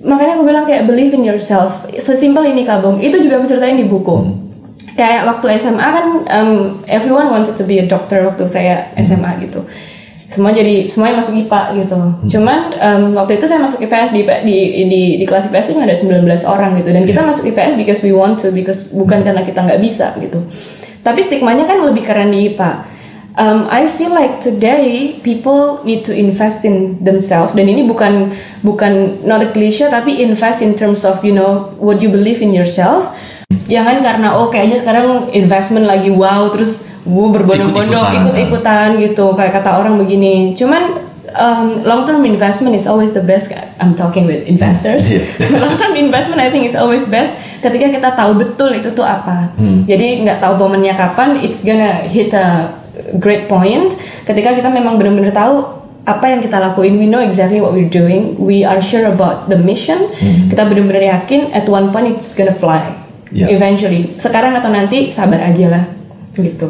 makanya 0.00 0.40
aku 0.40 0.48
bilang 0.48 0.64
kayak 0.64 0.86
believe 0.88 1.12
in 1.12 1.26
yourself. 1.26 1.84
Sesimpel 1.98 2.56
ini 2.56 2.64
kabung. 2.64 3.02
Itu 3.04 3.20
juga 3.20 3.42
aku 3.42 3.50
ceritain 3.50 3.76
di 3.76 3.84
buku. 3.84 4.16
Hmm. 4.16 4.47
Kayak 4.98 5.30
waktu 5.30 5.46
SMA 5.62 5.78
kan, 5.78 6.06
um, 6.26 6.82
everyone 6.90 7.30
wanted 7.30 7.54
to 7.54 7.62
be 7.62 7.78
a 7.78 7.86
doctor 7.86 8.26
waktu 8.26 8.42
saya 8.50 8.90
Hmm. 8.98 9.06
SMA 9.06 9.30
gitu. 9.46 9.62
Semua 10.28 10.50
jadi 10.50 10.90
semuanya 10.90 11.22
masuk 11.22 11.38
IPA 11.38 11.62
gitu. 11.78 11.94
Hmm. 11.96 12.26
Cuman 12.26 12.58
um, 12.76 13.02
waktu 13.14 13.38
itu 13.38 13.46
saya 13.46 13.62
masuk 13.62 13.78
IPS 13.80 14.10
di 14.10 14.26
di 14.26 14.56
di, 14.90 15.02
di 15.16 15.24
kelas 15.24 15.46
IPS 15.48 15.70
itu 15.70 15.74
cuma 15.78 15.86
ada 15.86 15.94
19 15.94 16.26
orang 16.44 16.74
gitu. 16.82 16.90
Dan 16.90 17.06
kita 17.06 17.22
Iya. 17.22 17.28
masuk 17.30 17.46
IPS 17.46 17.78
because 17.78 18.00
we 18.02 18.10
want 18.10 18.42
to, 18.42 18.50
because 18.50 18.90
bukan 18.90 19.22
karena 19.22 19.46
kita 19.46 19.62
nggak 19.62 19.78
bisa 19.78 20.18
gitu. 20.18 20.42
Tapi 21.00 21.22
stigmanya 21.22 21.64
kan 21.64 21.78
lebih 21.80 22.02
keren 22.02 22.34
di 22.34 22.50
IPA. 22.52 22.98
Um, 23.38 23.70
I 23.70 23.86
feel 23.86 24.10
like 24.10 24.42
today 24.42 25.14
people 25.22 25.78
need 25.86 26.02
to 26.02 26.12
invest 26.12 26.66
in 26.66 26.98
themselves 26.98 27.54
dan 27.54 27.70
ini 27.70 27.86
bukan 27.86 28.34
bukan 28.66 29.22
not 29.22 29.38
a 29.38 29.48
cliche 29.54 29.86
tapi 29.86 30.18
invest 30.18 30.58
in 30.58 30.74
terms 30.74 31.06
of 31.06 31.22
you 31.22 31.30
know 31.30 31.70
what 31.78 32.02
you 32.02 32.10
believe 32.10 32.42
in 32.42 32.50
yourself. 32.50 33.14
Jangan 33.68 34.04
karena 34.04 34.36
oh 34.36 34.52
kayaknya 34.52 34.76
sekarang 34.80 35.32
investment 35.32 35.84
lagi 35.84 36.08
wow 36.08 36.48
terus 36.52 36.88
gue 37.04 37.26
berbondong-bondong 37.32 38.28
Ikut-ikutan. 38.28 39.00
gitu 39.00 39.32
kayak 39.32 39.60
kata 39.60 39.80
orang 39.80 39.96
begini. 40.00 40.52
Cuman 40.52 41.00
um, 41.32 41.80
long 41.84 42.04
term 42.04 42.24
investment 42.28 42.76
is 42.76 42.84
always 42.84 43.16
the 43.16 43.24
best. 43.24 43.48
I'm 43.80 43.96
talking 43.96 44.28
with 44.28 44.44
investors. 44.44 45.08
Iya. 45.08 45.24
long 45.64 45.80
term 45.80 45.96
investment 45.96 46.44
I 46.44 46.52
think 46.52 46.68
is 46.68 46.76
always 46.76 47.08
best 47.08 47.60
ketika 47.64 47.88
kita 47.88 48.08
tahu 48.12 48.36
betul 48.36 48.72
itu 48.72 48.92
tuh 48.92 49.04
apa. 49.04 49.52
Jadi 49.88 50.28
nggak 50.28 50.44
tahu 50.44 50.68
momennya 50.68 50.92
kapan, 50.92 51.40
it's 51.40 51.64
gonna 51.64 52.04
hit 52.04 52.36
a 52.36 52.72
great 53.16 53.48
point. 53.48 53.96
Ketika 54.28 54.56
kita 54.56 54.68
memang 54.68 55.00
benar-benar 55.00 55.32
tahu 55.32 55.76
apa 56.04 56.24
yang 56.36 56.44
kita 56.44 56.56
lakuin, 56.60 57.00
we 57.00 57.08
know 57.08 57.20
exactly 57.24 57.64
what 57.64 57.72
we're 57.72 57.88
doing, 57.88 58.36
we 58.36 58.64
are 58.64 58.80
sure 58.84 59.08
about 59.08 59.48
the 59.48 59.56
mission. 59.56 59.96
Kita 60.52 60.68
benar-benar 60.68 61.00
yakin 61.00 61.48
at 61.56 61.64
one 61.64 61.88
point 61.92 62.12
it's 62.12 62.36
gonna 62.36 62.52
fly. 62.52 63.07
Yeah. 63.28 63.52
Eventually, 63.52 64.16
sekarang 64.16 64.56
atau 64.56 64.72
nanti 64.72 65.12
sabar 65.12 65.44
aja 65.44 65.68
lah, 65.68 65.84
gitu. 66.32 66.68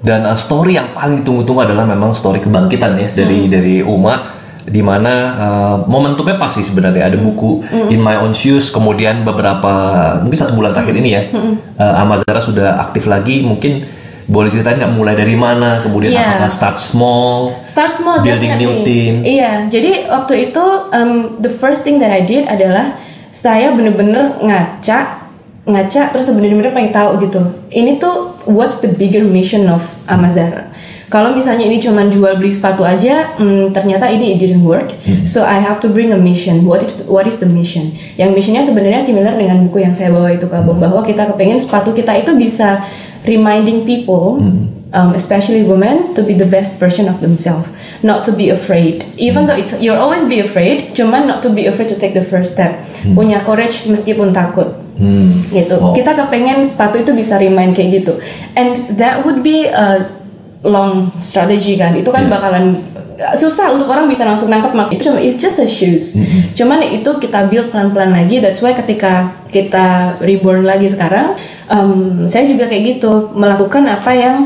Dan 0.00 0.26
uh, 0.26 0.34
story 0.34 0.74
yang 0.74 0.90
paling 0.96 1.22
ditunggu-tunggu 1.22 1.70
adalah 1.70 1.86
memang 1.86 2.16
story 2.16 2.40
kebangkitan 2.42 2.98
ya 2.98 3.08
dari 3.14 3.46
dari 3.46 3.74
Uma 3.84 4.38
di 4.64 4.82
mana 4.82 5.14
uh, 5.36 5.76
momentumnya 5.86 6.34
pasti 6.40 6.66
sebenarnya. 6.66 7.06
Ada 7.06 7.18
buku 7.20 7.62
In 7.92 8.00
My 8.00 8.18
Own 8.22 8.34
Shoes 8.34 8.72
kemudian 8.74 9.22
beberapa 9.22 9.70
mungkin 10.24 10.38
satu 10.40 10.56
bulan 10.56 10.72
terakhir 10.74 10.94
ini 10.98 11.10
ya. 11.14 11.22
Uh, 11.78 11.94
Amazara 12.00 12.40
sudah 12.42 12.80
aktif 12.80 13.06
lagi. 13.06 13.44
Mungkin 13.44 13.84
boleh 14.30 14.46
ceritain 14.46 14.78
nggak 14.78 14.94
mulai 14.94 15.18
dari 15.18 15.34
mana 15.34 15.82
kemudian 15.82 16.14
Iya. 16.14 16.22
apakah 16.38 16.50
start 16.54 16.78
small 16.78 17.58
Start 17.58 17.90
small 17.90 18.22
Building 18.22 18.62
new 18.62 18.86
team. 18.86 19.26
Iya, 19.26 19.66
jadi 19.66 20.06
waktu 20.06 20.54
itu 20.54 20.64
um, 20.94 21.42
the 21.42 21.50
first 21.50 21.82
thing 21.82 21.98
that 21.98 22.14
I 22.14 22.22
did 22.22 22.46
adalah 22.46 22.94
saya 23.34 23.74
bener-bener 23.74 24.38
ngaca, 24.38 25.19
ngaca 25.68 26.08
terus 26.12 26.32
bener-bener 26.32 26.72
pengen 26.72 26.92
tahu 26.92 27.20
gitu. 27.24 27.42
Ini 27.68 28.00
tuh 28.00 28.36
what's 28.48 28.80
the 28.80 28.90
bigger 28.96 29.24
mission 29.24 29.68
of 29.68 29.84
Amazara? 30.08 30.72
Kalau 31.10 31.34
misalnya 31.34 31.66
ini 31.66 31.82
cuma 31.82 32.06
jual 32.06 32.38
beli 32.38 32.54
sepatu 32.54 32.86
aja, 32.86 33.34
hmm, 33.34 33.74
ternyata 33.74 34.06
ini 34.06 34.38
it 34.38 34.38
didn't 34.38 34.62
work. 34.62 34.94
So 35.26 35.42
I 35.42 35.58
have 35.58 35.82
to 35.82 35.90
bring 35.90 36.14
a 36.14 36.20
mission. 36.20 36.62
What 36.62 36.86
is 36.86 37.02
what 37.10 37.26
is 37.26 37.42
the 37.42 37.50
mission? 37.50 37.90
Yang 38.14 38.30
missionnya 38.38 38.62
sebenarnya 38.62 39.02
similar 39.02 39.34
dengan 39.34 39.66
buku 39.66 39.82
yang 39.82 39.90
saya 39.90 40.14
bawa 40.14 40.30
itu 40.30 40.46
kabung 40.46 40.78
bahwa 40.78 41.02
kita 41.02 41.26
kepengen 41.34 41.58
sepatu 41.58 41.90
kita 41.90 42.14
itu 42.14 42.30
bisa 42.38 42.78
reminding 43.26 43.82
people 43.82 44.38
um, 44.92 45.14
especially 45.14 45.62
women 45.62 46.14
to 46.14 46.22
be 46.22 46.34
the 46.34 46.46
best 46.46 46.78
version 46.78 47.08
of 47.08 47.20
themselves 47.20 47.68
not 48.02 48.24
to 48.24 48.32
be 48.32 48.48
afraid 48.48 49.04
even 49.20 49.46
though 49.46 49.56
it's 49.56 49.76
you'll 49.80 50.00
always 50.00 50.24
be 50.24 50.40
afraid 50.40 50.96
cuman 50.96 51.28
not 51.28 51.42
to 51.42 51.50
be 51.52 51.66
afraid 51.66 51.88
to 51.88 51.96
take 51.98 52.16
the 52.16 52.24
first 52.24 52.56
step 52.56 52.72
punya 53.12 53.40
courage 53.44 53.84
meskipun 53.84 54.32
takut 54.32 54.72
Hmm. 55.00 55.40
gitu. 55.48 55.80
Wow. 55.80 55.96
kita 55.96 56.12
kepengen 56.12 56.60
sepatu 56.60 57.00
itu 57.00 57.16
bisa 57.16 57.40
remind 57.40 57.72
kayak 57.72 58.04
gitu. 58.04 58.20
And 58.52 59.00
that 59.00 59.24
would 59.24 59.40
be 59.40 59.64
a 59.64 60.12
long 60.60 61.16
strategy 61.16 61.80
kan. 61.80 61.96
Itu 61.96 62.12
kan 62.12 62.28
bakalan 62.28 62.76
susah 63.36 63.72
untuk 63.76 63.88
orang 63.88 64.08
bisa 64.08 64.24
langsung 64.28 64.52
nangkep 64.52 64.72
maksudnya. 64.76 65.00
Cuma 65.00 65.18
it's 65.20 65.40
just 65.40 65.60
a 65.60 65.68
shoes. 65.68 66.16
Cuman 66.56 66.84
itu 66.84 67.10
kita 67.16 67.48
build 67.48 67.72
pelan-pelan 67.72 68.12
lagi. 68.12 68.44
That's 68.44 68.60
why 68.60 68.76
ketika 68.76 69.32
kita 69.48 70.20
reborn 70.20 70.64
lagi 70.64 70.88
sekarang 70.88 71.36
um, 71.72 72.24
saya 72.28 72.44
juga 72.44 72.68
kayak 72.68 73.00
gitu. 73.00 73.32
Melakukan 73.36 73.88
apa 73.88 74.12
yang 74.12 74.36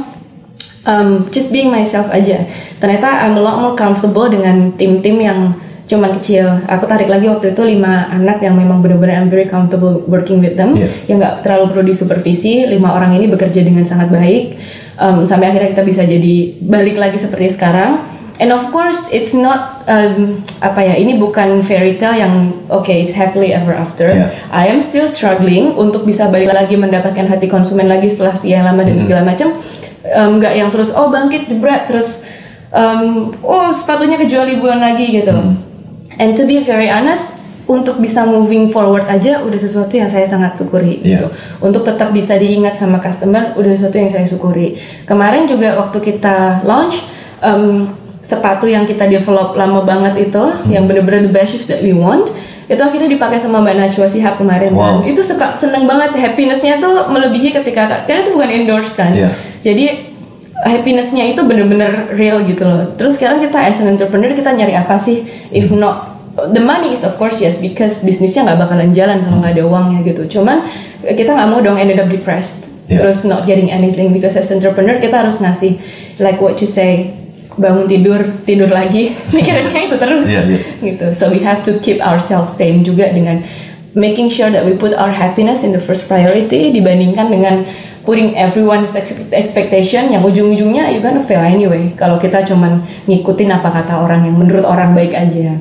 um, 0.87 1.27
just 1.31 1.51
being 1.51 1.71
myself 1.71 2.07
aja. 2.11 2.47
Ternyata 2.79 3.27
I'm 3.27 3.39
a 3.39 3.43
lot 3.43 3.59
more 3.59 3.75
comfortable 3.75 4.31
dengan 4.31 4.75
tim-tim 4.75 5.19
yang 5.19 5.55
cuman 5.85 6.17
kecil. 6.17 6.49
Aku 6.65 6.89
tarik 6.89 7.13
lagi 7.13 7.29
waktu 7.29 7.53
itu 7.53 7.63
lima 7.65 8.09
anak 8.09 8.41
yang 8.41 8.57
memang 8.57 8.81
benar-benar 8.81 9.21
I'm 9.21 9.29
very 9.29 9.45
comfortable 9.45 10.01
working 10.09 10.41
with 10.41 10.57
them 10.57 10.73
Yeah. 10.75 10.89
yang 11.07 11.17
nggak 11.21 11.45
terlalu 11.45 11.65
perlu 11.77 11.85
disupervisi. 11.93 12.65
Lima 12.65 12.97
orang 12.97 13.13
ini 13.13 13.29
bekerja 13.29 13.61
dengan 13.61 13.85
sangat 13.85 14.09
baik 14.09 14.57
um, 14.97 15.29
sampai 15.29 15.53
akhirnya 15.53 15.77
kita 15.77 15.85
bisa 15.85 16.03
jadi 16.03 16.57
balik 16.65 16.97
lagi 16.97 17.21
seperti 17.21 17.53
sekarang. 17.53 18.01
And 18.43 18.51
of 18.51 18.67
course 18.75 19.13
it's 19.15 19.31
not 19.31 19.87
um, 19.87 20.43
apa 20.59 20.83
ya 20.83 20.95
ini 20.99 21.15
bukan 21.21 21.63
fairy 21.63 21.95
tale 21.95 22.19
yang 22.19 22.67
oke 22.67 22.91
it's 22.91 23.15
happily 23.15 23.55
ever 23.55 23.77
after. 23.77 24.09
Yeah. 24.11 24.33
I 24.51 24.73
am 24.73 24.81
still 24.81 25.07
struggling 25.07 25.77
untuk 25.77 26.09
bisa 26.09 26.33
balik 26.33 26.51
lagi 26.51 26.75
mendapatkan 26.75 27.29
hati 27.31 27.47
konsumen 27.47 27.87
lagi 27.87 28.11
setelah 28.11 28.35
sekian 28.35 28.67
lama 28.67 28.83
dan 28.83 28.99
segala 28.99 29.23
macam. 29.23 29.53
Um, 30.05 30.41
nggak 30.41 30.53
yang 30.57 30.69
terus 30.69 30.93
oh 30.93 31.09
bangkit 31.09 31.49
jebret 31.49 31.89
terus 31.89 32.25
um, 32.75 33.31
oh 33.41 33.71
sepatunya 33.71 34.19
kejual 34.19 34.45
ribuan 34.51 34.83
lagi 34.83 35.23
gitu 35.23 35.33
and 36.17 36.33
to 36.33 36.45
be 36.45 36.59
very 36.59 36.87
honest 36.87 37.39
untuk 37.65 37.97
bisa 37.97 38.23
moving 38.23 38.69
forward 38.69 39.09
aja 39.09 39.41
udah 39.41 39.57
sesuatu 39.57 39.97
yang 39.97 40.05
saya 40.05 40.25
sangat 40.25 40.53
syukuri 40.53 41.01
Iya. 41.01 41.17
gitu 41.17 41.27
untuk 41.61 41.81
tetap 41.83 42.13
bisa 42.13 42.37
diingat 42.37 42.73
sama 42.73 43.01
customer 43.01 43.57
udah 43.57 43.71
sesuatu 43.73 43.97
yang 43.97 44.09
saya 44.09 44.25
syukuri 44.25 44.77
kemarin 45.03 45.45
juga 45.45 45.73
waktu 45.75 45.97
kita 45.99 46.61
launch 46.63 47.01
um, 47.41 47.89
sepatu 48.21 48.65
yang 48.65 48.85
kita 48.85 49.05
develop 49.05 49.53
lama 49.55 49.81
banget 49.81 50.29
itu 50.29 50.41
yang 50.67 50.85
bener-bener 50.85 51.25
the 51.25 51.33
best 51.33 51.53
shoes 51.53 51.65
that 51.65 51.81
we 51.81 51.93
want 51.93 52.29
itu 52.65 52.81
akhirnya 52.81 53.09
dipakai 53.11 53.37
sama 53.37 53.61
Mbak 53.61 53.77
Najwa 53.77 54.09
Sihab 54.09 54.35
kemarin 54.37 54.73
kan 54.73 54.95
Wow. 55.01 55.05
itu 55.05 55.21
suka 55.21 55.53
seneng 55.53 55.85
banget 55.85 56.17
happinessnya 56.17 56.81
tuh 56.81 57.09
melebihi 57.09 57.53
ketika 57.53 58.05
karena 58.05 58.25
itu 58.25 58.33
bukan 58.33 58.49
endorse 58.51 58.93
kan 58.93 59.13
Iya. 59.13 59.29
jadi 59.61 60.14
happinessnya 60.63 61.27
itu 61.35 61.43
bener-bener 61.43 62.15
real 62.15 62.39
gitu 62.47 62.63
loh. 62.63 62.95
Terus 62.95 63.19
sekarang 63.19 63.43
kita 63.43 63.59
as 63.59 63.83
an 63.83 63.91
entrepreneur 63.91 64.31
kita 64.31 64.55
nyari 64.55 64.79
apa 64.79 64.95
sih? 64.95 65.27
If 65.51 65.75
not 65.75 66.15
the 66.55 66.63
money 66.63 66.95
is 66.95 67.03
of 67.03 67.19
course 67.19 67.43
yes 67.43 67.59
because 67.59 68.07
bisnisnya 68.07 68.47
nggak 68.47 68.59
bakalan 68.63 68.91
jalan 68.95 69.23
kalau 69.23 69.43
nggak 69.43 69.59
ada 69.59 69.65
uangnya 69.67 70.01
gitu. 70.07 70.39
Cuman 70.39 70.63
kita 71.03 71.35
nggak 71.35 71.49
mau 71.51 71.59
dong 71.59 71.75
ended 71.75 71.99
up 71.99 72.07
depressed. 72.07 72.71
Yeah. 72.85 73.01
terus 73.01 73.25
not 73.25 73.49
getting 73.49 73.73
anything 73.73 74.13
because 74.13 74.37
as 74.37 74.53
entrepreneur 74.53 75.01
kita 75.01 75.25
harus 75.25 75.41
ngasih 75.41 75.81
like 76.21 76.37
what 76.37 76.61
you 76.61 76.69
say 76.69 77.17
bangun 77.57 77.89
tidur 77.89 78.21
tidur 78.45 78.69
lagi. 78.69 79.09
Mikirannya 79.37 79.81
itu 79.89 79.97
terus. 79.97 80.27
Iya, 80.29 80.43
iya. 80.45 80.61
gitu. 80.93 81.07
So 81.17 81.33
we 81.33 81.41
have 81.43 81.65
to 81.65 81.81
keep 81.81 82.05
ourselves 82.05 82.53
sane 82.53 82.85
juga 82.85 83.09
dengan 83.09 83.41
making 83.95 84.29
sure 84.29 84.51
that 84.51 84.67
we 84.67 84.75
put 84.75 84.93
our 84.95 85.15
happiness 85.15 85.63
in 85.63 85.71
the 85.71 85.81
first 85.81 86.11
priority 86.11 86.75
dibandingkan 86.75 87.31
dengan 87.31 87.55
putting 88.05 88.37
everyone's 88.37 88.93
ex- 88.95 89.33
expectation 89.33 90.09
yang 90.09 90.23
ujung-ujungnya 90.23 90.89
you 90.89 91.01
gonna 91.01 91.19
fail 91.19 91.41
anyway 91.41 91.89
kalau 91.95 92.17
kita 92.17 92.45
cuman 92.45 92.79
ngikutin 93.05 93.51
apa 93.51 93.73
kata 93.73 93.99
orang 93.99 94.25
yang 94.25 94.37
menurut 94.37 94.65
orang 94.65 94.93
baik 94.93 95.13
aja 95.13 95.57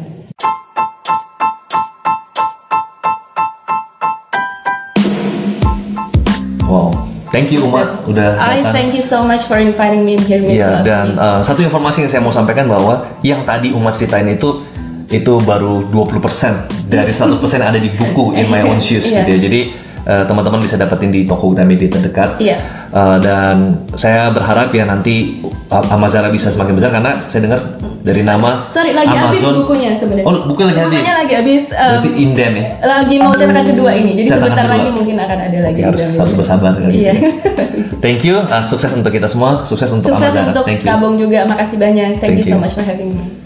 Wow, 6.63 6.89
thank 7.29 7.53
you 7.53 7.61
Uma 7.61 8.01
udah 8.09 8.39
I 8.39 8.63
datang. 8.63 8.73
thank 8.73 8.89
you 8.95 9.03
so 9.03 9.21
much 9.21 9.45
for 9.45 9.61
inviting 9.61 10.01
me 10.01 10.17
here 10.17 10.41
Iya, 10.41 10.47
Mirsa. 10.49 10.75
dan 10.81 11.05
uh, 11.13 11.39
satu 11.39 11.61
informasi 11.61 12.01
yang 12.01 12.09
saya 12.09 12.21
mau 12.23 12.33
sampaikan 12.33 12.65
bahwa 12.65 13.05
yang 13.21 13.45
tadi 13.45 13.69
Uma 13.69 13.93
ceritain 13.93 14.25
itu 14.27 14.63
itu 15.07 15.33
baru 15.45 15.85
20% 15.93 16.89
dari 16.89 17.13
100% 17.13 17.37
yang 17.61 17.69
ada 17.69 17.77
di 17.77 17.93
buku 17.93 18.33
In 18.39 18.49
My 18.49 18.65
Own 18.65 18.81
Shoes 18.81 19.05
Iya. 19.05 19.21
gitu 19.21 19.29
ya. 19.29 19.39
Jadi 19.43 19.59
uh, 20.03 20.23
teman-teman 20.23 20.59
bisa 20.59 20.75
dapetin 20.75 21.09
di 21.09 21.23
toko 21.23 21.51
Gramedia 21.51 21.87
terdekat. 21.87 22.37
Iya. 22.37 22.57
Uh, 22.89 23.17
dan 23.17 23.55
saya 23.91 24.29
berharap 24.29 24.69
ya 24.69 24.83
nanti 24.83 25.41
uh, 25.67 25.85
Amazara 25.89 26.27
bisa 26.27 26.47
semakin 26.47 26.73
besar 26.73 26.91
karena 26.91 27.11
saya 27.25 27.41
dengar 27.41 27.59
dari 27.99 28.19
nama 28.19 28.67
sorry 28.67 28.91
lagi 28.91 29.09
habis 29.09 29.39
Amazon. 29.39 29.63
bukunya 29.63 29.89
sebenarnya 29.95 30.27
Oh, 30.27 30.45
bukunya 30.45 30.69
lagi 30.69 30.79
habis. 30.83 30.91
bukunya 30.93 31.15
lagi 31.15 31.33
habis 31.33 31.63
um, 31.69 31.79
Berarti 31.79 32.09
inden 32.13 32.51
ya. 32.53 32.65
lagi 32.83 33.15
mau 33.17 33.31
cetakan 33.31 33.65
kedua 33.65 33.91
ini 33.93 34.11
jadi 34.13 34.27
Cetakan 34.27 34.43
sebentar 34.43 34.61
kedua. 34.61 34.75
lagi 34.75 34.89
mungkin 34.91 35.15
akan 35.17 35.37
ada 35.41 35.57
lagi 35.63 35.79
Ya, 35.79 35.87
harus 35.87 36.03
harus 36.13 36.33
bersabar 36.35 36.71
kan. 36.75 36.89
Iya. 36.91 37.13
Thank 38.03 38.21
you, 38.21 38.37
uh, 38.37 38.59
sukses 38.61 38.91
untuk 38.91 39.09
kita 39.09 39.25
semua, 39.25 39.63
sukses 39.63 39.87
untuk 39.89 40.11
Sukses 40.11 40.29
Amazara. 40.29 40.51
untuk 40.51 40.63
Thank 40.67 40.83
you. 40.83 40.91
Kabong 40.91 41.15
juga. 41.15 41.47
Makasih 41.47 41.79
banyak. 41.79 42.19
Thank, 42.19 42.35
Thank 42.35 42.37
you 42.37 42.45
so 42.45 42.59
much 42.59 42.75
for 42.75 42.83
having 42.83 43.15
me. 43.15 43.42